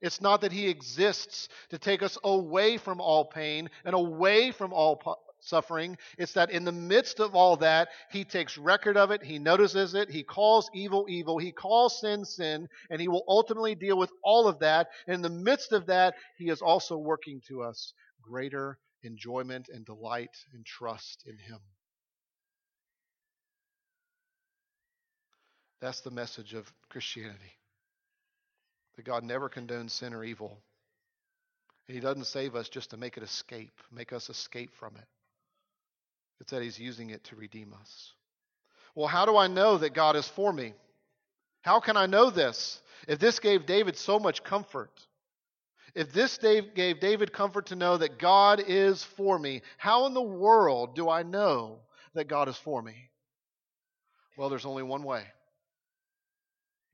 It's 0.00 0.20
not 0.20 0.40
that 0.40 0.52
He 0.52 0.68
exists 0.68 1.48
to 1.70 1.78
take 1.78 2.02
us 2.02 2.16
away 2.24 2.78
from 2.78 3.00
all 3.00 3.26
pain 3.26 3.68
and 3.84 3.94
away 3.94 4.52
from 4.52 4.72
all 4.72 4.96
po- 4.96 5.18
suffering. 5.40 5.98
It's 6.18 6.32
that 6.32 6.50
in 6.50 6.64
the 6.64 6.72
midst 6.72 7.20
of 7.20 7.34
all 7.34 7.56
that, 7.58 7.88
He 8.10 8.24
takes 8.24 8.56
record 8.56 8.96
of 8.96 9.10
it, 9.10 9.22
He 9.22 9.38
notices 9.38 9.94
it, 9.94 10.10
He 10.10 10.22
calls 10.22 10.70
evil 10.74 11.06
evil, 11.10 11.36
He 11.36 11.52
calls 11.52 12.00
sin 12.00 12.24
sin, 12.24 12.68
and 12.88 13.00
He 13.00 13.08
will 13.08 13.24
ultimately 13.28 13.74
deal 13.74 13.98
with 13.98 14.12
all 14.22 14.48
of 14.48 14.60
that. 14.60 14.88
And 15.06 15.16
in 15.16 15.22
the 15.22 15.28
midst 15.28 15.72
of 15.72 15.86
that, 15.86 16.14
He 16.38 16.48
is 16.48 16.62
also 16.62 16.96
working 16.96 17.42
to 17.48 17.62
us 17.62 17.92
greater 18.22 18.78
enjoyment 19.02 19.68
and 19.72 19.84
delight 19.84 20.36
and 20.54 20.64
trust 20.64 21.24
in 21.26 21.36
Him. 21.38 21.58
That's 25.80 26.00
the 26.00 26.10
message 26.10 26.54
of 26.54 26.72
Christianity. 26.88 27.52
That 28.96 29.04
God 29.04 29.24
never 29.24 29.48
condones 29.48 29.90
sin 29.90 30.14
or 30.14 30.24
evil. 30.24 30.58
And 31.86 31.94
He 31.94 32.00
doesn't 32.00 32.24
save 32.26 32.54
us 32.54 32.68
just 32.68 32.90
to 32.90 32.96
make 32.96 33.16
it 33.16 33.22
escape, 33.22 33.80
make 33.92 34.12
us 34.12 34.30
escape 34.30 34.74
from 34.74 34.96
it. 34.96 35.06
It's 36.40 36.50
that 36.50 36.62
He's 36.62 36.78
using 36.78 37.10
it 37.10 37.24
to 37.24 37.36
redeem 37.36 37.74
us. 37.78 38.12
Well, 38.94 39.06
how 39.06 39.26
do 39.26 39.36
I 39.36 39.46
know 39.46 39.78
that 39.78 39.94
God 39.94 40.16
is 40.16 40.26
for 40.26 40.52
me? 40.52 40.72
How 41.60 41.80
can 41.80 41.96
I 41.96 42.06
know 42.06 42.30
this? 42.30 42.80
If 43.06 43.18
this 43.18 43.38
gave 43.38 43.66
David 43.66 43.96
so 43.96 44.18
much 44.18 44.42
comfort, 44.42 44.90
if 45.94 46.12
this 46.12 46.38
gave 46.38 47.00
David 47.00 47.32
comfort 47.32 47.66
to 47.66 47.76
know 47.76 47.96
that 47.96 48.18
God 48.18 48.62
is 48.66 49.02
for 49.02 49.38
me, 49.38 49.62
how 49.76 50.06
in 50.06 50.14
the 50.14 50.22
world 50.22 50.94
do 50.94 51.10
I 51.10 51.22
know 51.22 51.80
that 52.14 52.28
God 52.28 52.48
is 52.48 52.56
for 52.56 52.80
me? 52.80 53.10
Well, 54.38 54.48
there's 54.48 54.66
only 54.66 54.82
one 54.82 55.02
way. 55.02 55.24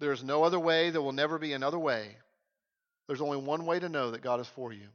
There's 0.02 0.24
no 0.24 0.42
other 0.42 0.58
way. 0.58 0.90
There 0.90 1.00
will 1.00 1.12
never 1.12 1.38
be 1.38 1.52
another 1.52 1.78
way. 1.78 2.16
There's 3.06 3.20
only 3.20 3.36
one 3.36 3.66
way 3.66 3.78
to 3.78 3.88
know 3.88 4.10
that 4.10 4.20
God 4.20 4.40
is 4.40 4.48
for 4.48 4.72
you. 4.72 4.88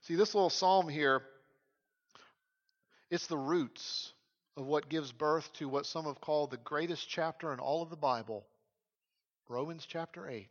See, 0.00 0.16
this 0.16 0.34
little 0.34 0.50
psalm 0.50 0.88
here, 0.88 1.22
it's 3.08 3.28
the 3.28 3.38
roots 3.38 4.12
of 4.56 4.66
what 4.66 4.88
gives 4.88 5.12
birth 5.12 5.48
to 5.58 5.68
what 5.68 5.86
some 5.86 6.06
have 6.06 6.20
called 6.20 6.50
the 6.50 6.56
greatest 6.56 7.08
chapter 7.08 7.52
in 7.52 7.60
all 7.60 7.82
of 7.82 7.90
the 7.90 7.96
Bible 7.96 8.44
Romans 9.48 9.86
chapter 9.88 10.28
8. 10.28 10.48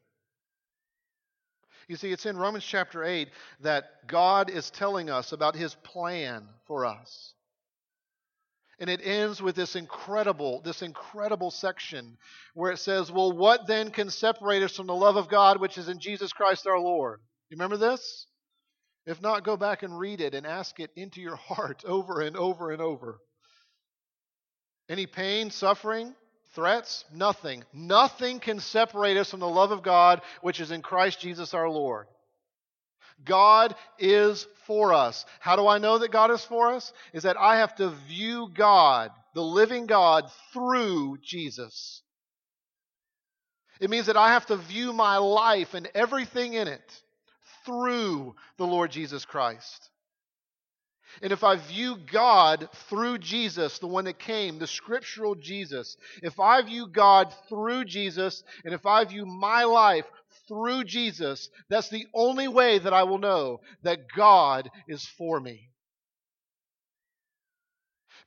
You 1.89 1.97
see, 1.97 2.13
it's 2.13 2.25
in 2.25 2.37
Romans 2.37 2.63
chapter 2.63 3.03
8 3.03 3.27
that 3.59 4.07
God 4.07 4.49
is 4.49 4.69
telling 4.69 5.09
us 5.09 5.33
about 5.33 5.57
his 5.57 5.75
plan 5.83 6.45
for 6.65 6.85
us. 6.85 7.33
And 8.81 8.89
it 8.89 8.99
ends 9.03 9.39
with 9.39 9.55
this 9.55 9.75
incredible, 9.75 10.59
this 10.65 10.81
incredible 10.81 11.51
section 11.51 12.17
where 12.55 12.71
it 12.71 12.79
says, 12.79 13.11
Well, 13.11 13.31
what 13.31 13.67
then 13.67 13.91
can 13.91 14.09
separate 14.09 14.63
us 14.63 14.75
from 14.75 14.87
the 14.87 14.95
love 14.95 15.17
of 15.17 15.29
God 15.29 15.61
which 15.61 15.77
is 15.77 15.87
in 15.87 15.99
Jesus 15.99 16.33
Christ 16.33 16.65
our 16.65 16.79
Lord? 16.79 17.19
You 17.49 17.57
remember 17.57 17.77
this? 17.77 18.25
If 19.05 19.21
not, 19.21 19.43
go 19.43 19.55
back 19.55 19.83
and 19.83 19.99
read 19.99 20.19
it 20.19 20.33
and 20.33 20.47
ask 20.47 20.79
it 20.79 20.89
into 20.95 21.21
your 21.21 21.35
heart 21.47 21.83
over 21.85 22.21
and 22.21 22.35
over 22.35 22.71
and 22.71 22.81
over. 22.81 23.19
Any 24.89 25.05
pain, 25.05 25.51
suffering, 25.51 26.15
threats? 26.55 27.05
Nothing. 27.13 27.63
Nothing 27.73 28.39
can 28.39 28.59
separate 28.59 29.15
us 29.15 29.29
from 29.29 29.41
the 29.41 29.47
love 29.47 29.71
of 29.71 29.83
God 29.83 30.23
which 30.41 30.59
is 30.59 30.71
in 30.71 30.81
Christ 30.81 31.19
Jesus 31.19 31.53
our 31.53 31.69
Lord. 31.69 32.07
God 33.25 33.75
is 33.99 34.47
for 34.65 34.93
us. 34.93 35.25
How 35.39 35.55
do 35.55 35.67
I 35.67 35.77
know 35.77 35.97
that 35.99 36.11
God 36.11 36.31
is 36.31 36.43
for 36.43 36.73
us? 36.73 36.93
Is 37.13 37.23
that 37.23 37.37
I 37.37 37.57
have 37.57 37.75
to 37.75 37.89
view 38.07 38.49
God, 38.53 39.11
the 39.33 39.43
living 39.43 39.85
God, 39.85 40.31
through 40.53 41.17
Jesus. 41.21 42.01
It 43.79 43.89
means 43.89 44.05
that 44.07 44.17
I 44.17 44.29
have 44.29 44.45
to 44.47 44.57
view 44.57 44.93
my 44.93 45.17
life 45.17 45.73
and 45.73 45.89
everything 45.95 46.53
in 46.53 46.67
it 46.67 47.01
through 47.65 48.35
the 48.57 48.65
Lord 48.65 48.91
Jesus 48.91 49.25
Christ. 49.25 49.90
And 51.21 51.31
if 51.31 51.43
I 51.43 51.55
view 51.55 51.97
God 52.11 52.69
through 52.89 53.17
Jesus, 53.19 53.79
the 53.79 53.87
one 53.87 54.05
that 54.05 54.19
came, 54.19 54.59
the 54.59 54.67
scriptural 54.67 55.35
Jesus, 55.35 55.97
if 56.21 56.39
I 56.39 56.61
view 56.61 56.87
God 56.87 57.33
through 57.49 57.85
Jesus, 57.85 58.43
and 58.63 58.73
if 58.73 58.85
I 58.85 59.03
view 59.05 59.25
my 59.25 59.63
life 59.63 60.05
through 60.47 60.83
Jesus, 60.83 61.49
that's 61.69 61.89
the 61.89 62.05
only 62.13 62.47
way 62.47 62.79
that 62.79 62.93
I 62.93 63.03
will 63.03 63.19
know 63.19 63.61
that 63.83 64.11
God 64.15 64.69
is 64.87 65.05
for 65.05 65.39
me. 65.39 65.70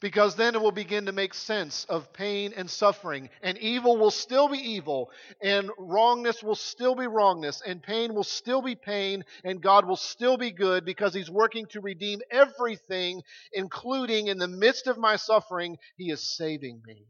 Because 0.01 0.37
then 0.37 0.55
it 0.55 0.61
will 0.61 0.73
begin 0.73 1.07
to 1.07 1.13
make 1.13 1.35
sense 1.35 1.85
of 1.89 2.13
pain 2.13 2.53
and 2.57 2.71
suffering, 2.71 3.31
and 3.43 3.57
evil 3.59 3.97
will 3.97 4.11
still 4.11 4.49
be 4.49 4.59
evil, 4.59 5.11
and 5.41 5.71
wrongness 5.79 6.43
will 6.43 6.55
still 6.55 6.95
be 6.95 7.07
wrongness, 7.07 7.63
and 7.65 7.83
pain 7.83 8.15
will 8.15 8.25
still 8.25 8.63
be 8.63 8.75
pain, 8.75 9.25
and 9.45 9.63
God 9.63 9.87
will 9.87 9.97
still 9.97 10.37
be 10.37 10.51
good 10.51 10.85
because 10.85 11.15
He's 11.15 11.31
working 11.31 11.67
to 11.67 11.81
redeem 11.81 12.21
everything, 12.31 13.23
including 13.53 14.29
in 14.29 14.39
the 14.39 14.49
midst 14.49 14.87
of 14.87 14.99
my 14.99 15.17
suffering, 15.17 15.79
He 15.97 16.11
is 16.11 16.37
saving 16.37 16.83
me. 16.87 17.07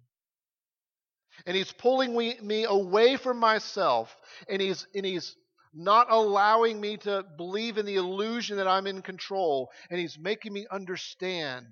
And 1.47 1.57
he's 1.57 1.73
pulling 1.73 2.17
me 2.17 2.65
away 2.65 3.17
from 3.17 3.39
myself 3.39 4.17
and 4.49 4.63
he's 4.63 4.87
and 4.95 5.05
he's 5.05 5.37
not 5.75 6.11
allowing 6.11 6.81
me 6.81 6.97
to 6.99 7.25
believe 7.37 7.77
in 7.77 7.87
the 7.87 7.97
illusion 7.97 8.59
that 8.59 8.69
I'm 8.69 8.87
in 8.87 9.03
control 9.03 9.71
and 9.91 9.99
he's 9.99 10.17
making 10.19 10.53
me 10.53 10.67
understand 10.71 11.67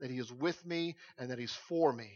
that 0.00 0.10
he 0.10 0.18
is 0.18 0.32
with 0.32 0.64
me 0.66 0.96
and 1.18 1.30
that 1.30 1.38
he's 1.38 1.54
for 1.68 1.92
me 1.92 2.10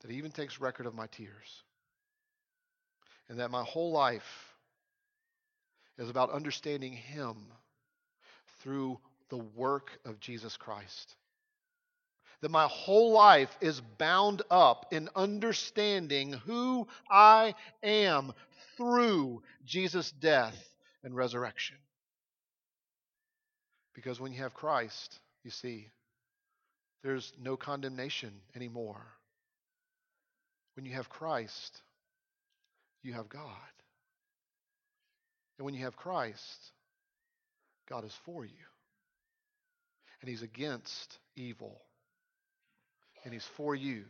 that 0.00 0.10
he 0.10 0.18
even 0.18 0.32
takes 0.32 0.60
record 0.60 0.86
of 0.86 0.94
my 0.94 1.06
tears 1.06 1.62
and 3.28 3.38
that 3.38 3.50
my 3.50 3.62
whole 3.62 3.92
life 3.92 4.54
is 5.98 6.10
about 6.10 6.30
understanding 6.30 6.92
him 6.92 7.36
through 8.60 8.98
the 9.28 9.38
work 9.38 9.90
of 10.04 10.18
Jesus 10.20 10.56
Christ 10.56 11.16
that 12.42 12.50
my 12.50 12.66
whole 12.66 13.12
life 13.12 13.56
is 13.60 13.80
bound 13.98 14.42
up 14.50 14.86
in 14.90 15.08
understanding 15.14 16.32
who 16.32 16.86
I 17.08 17.54
am 17.82 18.32
through 18.76 19.42
Jesus' 19.64 20.10
death 20.10 20.58
and 21.04 21.14
resurrection. 21.14 21.76
Because 23.94 24.20
when 24.20 24.32
you 24.32 24.42
have 24.42 24.54
Christ, 24.54 25.20
you 25.44 25.50
see, 25.50 25.88
there's 27.02 27.32
no 27.40 27.56
condemnation 27.56 28.32
anymore. 28.54 29.04
When 30.74 30.86
you 30.86 30.92
have 30.94 31.08
Christ, 31.08 31.82
you 33.02 33.12
have 33.14 33.28
God. 33.28 33.42
And 35.58 35.64
when 35.64 35.74
you 35.74 35.84
have 35.84 35.96
Christ, 35.96 36.72
God 37.88 38.04
is 38.04 38.14
for 38.24 38.44
you. 38.44 38.64
And 40.20 40.30
He's 40.30 40.42
against 40.42 41.18
evil 41.36 41.80
and 43.24 43.32
He's 43.32 43.48
for 43.56 43.74
you. 43.74 44.04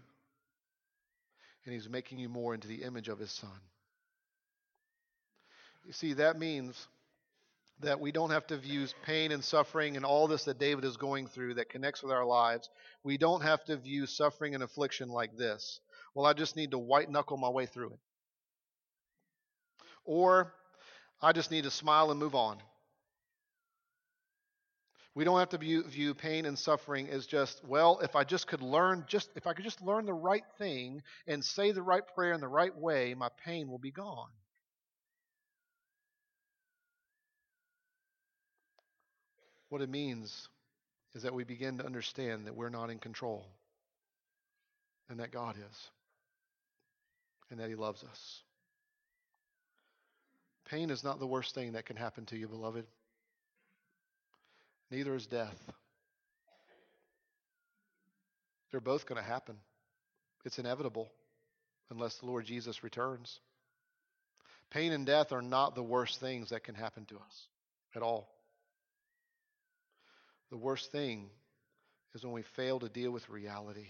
And 1.64 1.74
He's 1.74 1.88
making 1.88 2.18
you 2.18 2.28
more 2.28 2.54
into 2.54 2.68
the 2.68 2.82
image 2.82 3.08
of 3.08 3.18
His 3.18 3.30
Son. 3.30 3.50
You 5.84 5.92
see, 5.92 6.14
that 6.14 6.38
means 6.38 6.86
that 7.82 8.00
we 8.00 8.12
don't 8.12 8.30
have 8.30 8.46
to 8.48 8.56
view 8.56 8.86
pain 9.04 9.32
and 9.32 9.44
suffering 9.44 9.96
and 9.96 10.04
all 10.04 10.26
this 10.26 10.44
that 10.44 10.58
David 10.58 10.84
is 10.84 10.96
going 10.96 11.26
through 11.26 11.54
that 11.54 11.68
connects 11.68 12.02
with 12.02 12.12
our 12.12 12.24
lives. 12.24 12.68
We 13.04 13.18
don't 13.18 13.42
have 13.42 13.64
to 13.64 13.76
view 13.76 14.06
suffering 14.06 14.54
and 14.54 14.62
affliction 14.62 15.08
like 15.08 15.36
this. 15.36 15.80
Well, 16.14 16.26
I 16.26 16.32
just 16.32 16.56
need 16.56 16.72
to 16.72 16.78
white 16.78 17.10
knuckle 17.10 17.36
my 17.36 17.48
way 17.48 17.66
through 17.66 17.92
it. 17.92 17.98
Or 20.04 20.52
I 21.20 21.32
just 21.32 21.50
need 21.50 21.64
to 21.64 21.70
smile 21.70 22.10
and 22.10 22.18
move 22.18 22.34
on. 22.34 22.58
We 25.14 25.24
don't 25.24 25.38
have 25.38 25.50
to 25.50 25.58
view, 25.58 25.82
view, 25.84 26.14
pain 26.14 26.46
and 26.46 26.58
suffering 26.58 27.10
as 27.10 27.26
just, 27.26 27.62
well, 27.64 27.98
if 28.02 28.16
I 28.16 28.24
just 28.24 28.46
could 28.46 28.62
learn, 28.62 29.04
just 29.06 29.28
if 29.36 29.46
I 29.46 29.52
could 29.52 29.64
just 29.64 29.82
learn 29.82 30.06
the 30.06 30.14
right 30.14 30.44
thing 30.56 31.02
and 31.26 31.44
say 31.44 31.70
the 31.70 31.82
right 31.82 32.02
prayer 32.14 32.32
in 32.32 32.40
the 32.40 32.48
right 32.48 32.74
way, 32.74 33.12
my 33.14 33.28
pain 33.44 33.68
will 33.68 33.78
be 33.78 33.90
gone. 33.90 34.30
What 39.72 39.80
it 39.80 39.88
means 39.88 40.48
is 41.14 41.22
that 41.22 41.32
we 41.32 41.44
begin 41.44 41.78
to 41.78 41.86
understand 41.86 42.46
that 42.46 42.54
we're 42.54 42.68
not 42.68 42.90
in 42.90 42.98
control 42.98 43.46
and 45.08 45.18
that 45.18 45.32
God 45.32 45.56
is 45.56 45.88
and 47.50 47.58
that 47.58 47.70
He 47.70 47.74
loves 47.74 48.04
us. 48.04 48.42
Pain 50.68 50.90
is 50.90 51.02
not 51.02 51.20
the 51.20 51.26
worst 51.26 51.54
thing 51.54 51.72
that 51.72 51.86
can 51.86 51.96
happen 51.96 52.26
to 52.26 52.36
you, 52.36 52.48
beloved. 52.48 52.84
Neither 54.90 55.14
is 55.14 55.26
death. 55.26 55.56
They're 58.70 58.80
both 58.82 59.06
going 59.06 59.22
to 59.22 59.26
happen. 59.26 59.56
It's 60.44 60.58
inevitable 60.58 61.10
unless 61.90 62.18
the 62.18 62.26
Lord 62.26 62.44
Jesus 62.44 62.84
returns. 62.84 63.40
Pain 64.68 64.92
and 64.92 65.06
death 65.06 65.32
are 65.32 65.40
not 65.40 65.74
the 65.74 65.82
worst 65.82 66.20
things 66.20 66.50
that 66.50 66.62
can 66.62 66.74
happen 66.74 67.06
to 67.06 67.14
us 67.14 67.46
at 67.96 68.02
all. 68.02 68.28
The 70.52 70.58
worst 70.58 70.92
thing 70.92 71.30
is 72.14 72.24
when 72.24 72.34
we 72.34 72.42
fail 72.42 72.78
to 72.80 72.88
deal 72.90 73.10
with 73.10 73.26
reality. 73.30 73.88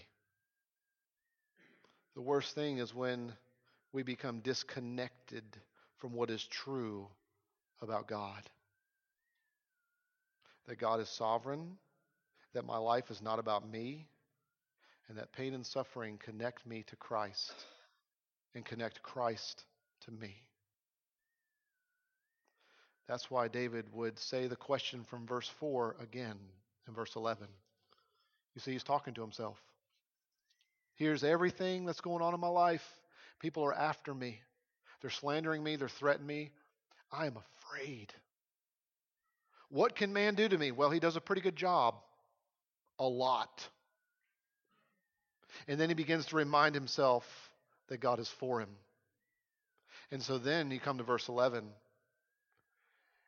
The 2.15 2.21
worst 2.21 2.55
thing 2.55 2.77
is 2.77 2.95
when 2.95 3.33
we 3.91 4.01
become 4.01 4.39
disconnected 4.39 5.43
from 5.97 6.13
what 6.13 6.29
is 6.29 6.41
true 6.47 7.09
about 7.81 8.07
God. 8.07 8.49
That 10.67 10.77
God 10.77 11.01
is 11.01 11.09
sovereign, 11.09 11.75
that 12.53 12.65
my 12.65 12.77
life 12.77 13.11
is 13.11 13.21
not 13.21 13.39
about 13.39 13.69
me, 13.69 14.07
and 15.09 15.17
that 15.17 15.33
pain 15.33 15.53
and 15.53 15.65
suffering 15.65 16.17
connect 16.17 16.65
me 16.65 16.85
to 16.87 16.95
Christ 16.95 17.53
and 18.55 18.63
connect 18.63 19.03
Christ 19.03 19.65
to 20.05 20.11
me. 20.11 20.43
That's 23.07 23.29
why 23.29 23.47
David 23.47 23.85
would 23.93 24.17
say 24.17 24.47
the 24.47 24.55
question 24.55 25.03
from 25.03 25.27
verse 25.27 25.49
4 25.59 25.97
again 25.99 26.37
in 26.87 26.93
verse 26.93 27.15
11. 27.15 27.47
You 28.55 28.61
see, 28.61 28.71
he's 28.71 28.83
talking 28.83 29.13
to 29.15 29.21
himself. 29.21 29.57
Here's 30.95 31.23
everything 31.23 31.85
that's 31.85 32.01
going 32.01 32.21
on 32.21 32.33
in 32.33 32.39
my 32.39 32.47
life. 32.47 32.87
People 33.39 33.63
are 33.63 33.73
after 33.73 34.13
me. 34.13 34.39
They're 35.01 35.09
slandering 35.09 35.63
me. 35.63 35.75
They're 35.75 35.89
threatening 35.89 36.27
me. 36.27 36.51
I 37.11 37.25
am 37.25 37.37
afraid. 37.37 38.13
What 39.69 39.95
can 39.95 40.13
man 40.13 40.35
do 40.35 40.47
to 40.47 40.57
me? 40.57 40.71
Well, 40.71 40.91
he 40.91 40.99
does 40.99 41.15
a 41.15 41.21
pretty 41.21 41.41
good 41.41 41.55
job. 41.55 41.95
A 42.99 43.07
lot. 43.07 43.67
And 45.67 45.79
then 45.79 45.89
he 45.89 45.95
begins 45.95 46.27
to 46.27 46.35
remind 46.35 46.75
himself 46.75 47.25
that 47.89 47.99
God 47.99 48.19
is 48.19 48.29
for 48.39 48.61
him. 48.61 48.69
And 50.11 50.21
so 50.21 50.37
then 50.37 50.71
you 50.71 50.79
come 50.79 50.99
to 50.99 51.03
verse 51.03 51.27
11. 51.27 51.65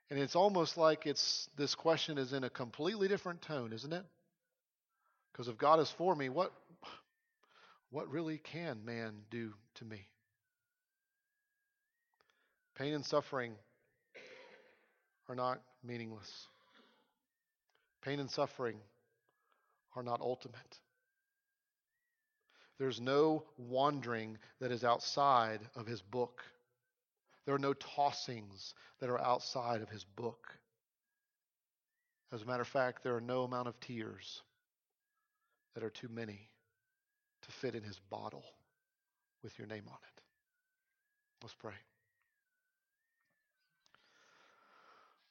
And 0.10 0.20
it's 0.20 0.36
almost 0.36 0.78
like 0.78 1.06
it's 1.06 1.50
this 1.58 1.74
question 1.74 2.18
is 2.18 2.34
in 2.34 2.44
a 2.44 2.50
completely 2.50 3.08
different 3.08 3.42
tone, 3.42 3.74
isn't 3.74 3.92
it? 3.92 4.04
Because 5.32 5.48
if 5.48 5.58
God 5.58 5.80
is 5.80 5.90
for 5.90 6.16
me, 6.16 6.30
what 6.30 6.52
what 7.90 8.10
really 8.10 8.38
can 8.38 8.86
man 8.86 9.14
do 9.32 9.54
to 9.76 9.86
me? 9.86 10.08
Pain 12.78 12.94
and 12.94 13.06
suffering 13.06 13.54
are 15.30 15.36
not 15.36 15.62
meaningless. 15.84 16.48
Pain 18.04 18.20
and 18.20 18.30
suffering 18.30 18.78
are 19.96 20.04
not 20.04 20.22
ultimate. 20.22 20.80
There's 22.78 23.00
no 23.00 23.44
wandering 23.58 24.38
that 24.60 24.72
is 24.72 24.84
outside 24.84 25.62
of 25.76 25.88
his 25.88 26.02
book. 26.02 26.42
There 27.46 27.56
are 27.56 27.60
no 27.60 27.74
tossings 27.74 28.74
that 29.00 29.10
are 29.10 29.20
outside 29.20 29.82
of 29.82 29.90
his 29.90 30.04
book. 30.04 30.58
As 32.32 32.42
a 32.42 32.46
matter 32.46 32.62
of 32.62 32.68
fact, 32.68 33.04
there 33.04 33.16
are 33.16 33.22
no 33.22 33.44
amount 33.44 33.68
of 33.68 33.80
tears 33.80 34.42
that 35.74 35.84
are 35.84 35.90
too 35.90 36.10
many 36.10 36.50
to 37.44 37.52
fit 37.52 37.76
in 37.76 37.84
his 37.84 38.00
bottle 38.10 38.44
with 39.44 39.58
your 39.60 39.68
name 39.68 39.84
on 39.88 39.98
it. 40.16 40.22
Let's 41.44 41.56
pray. 41.56 41.74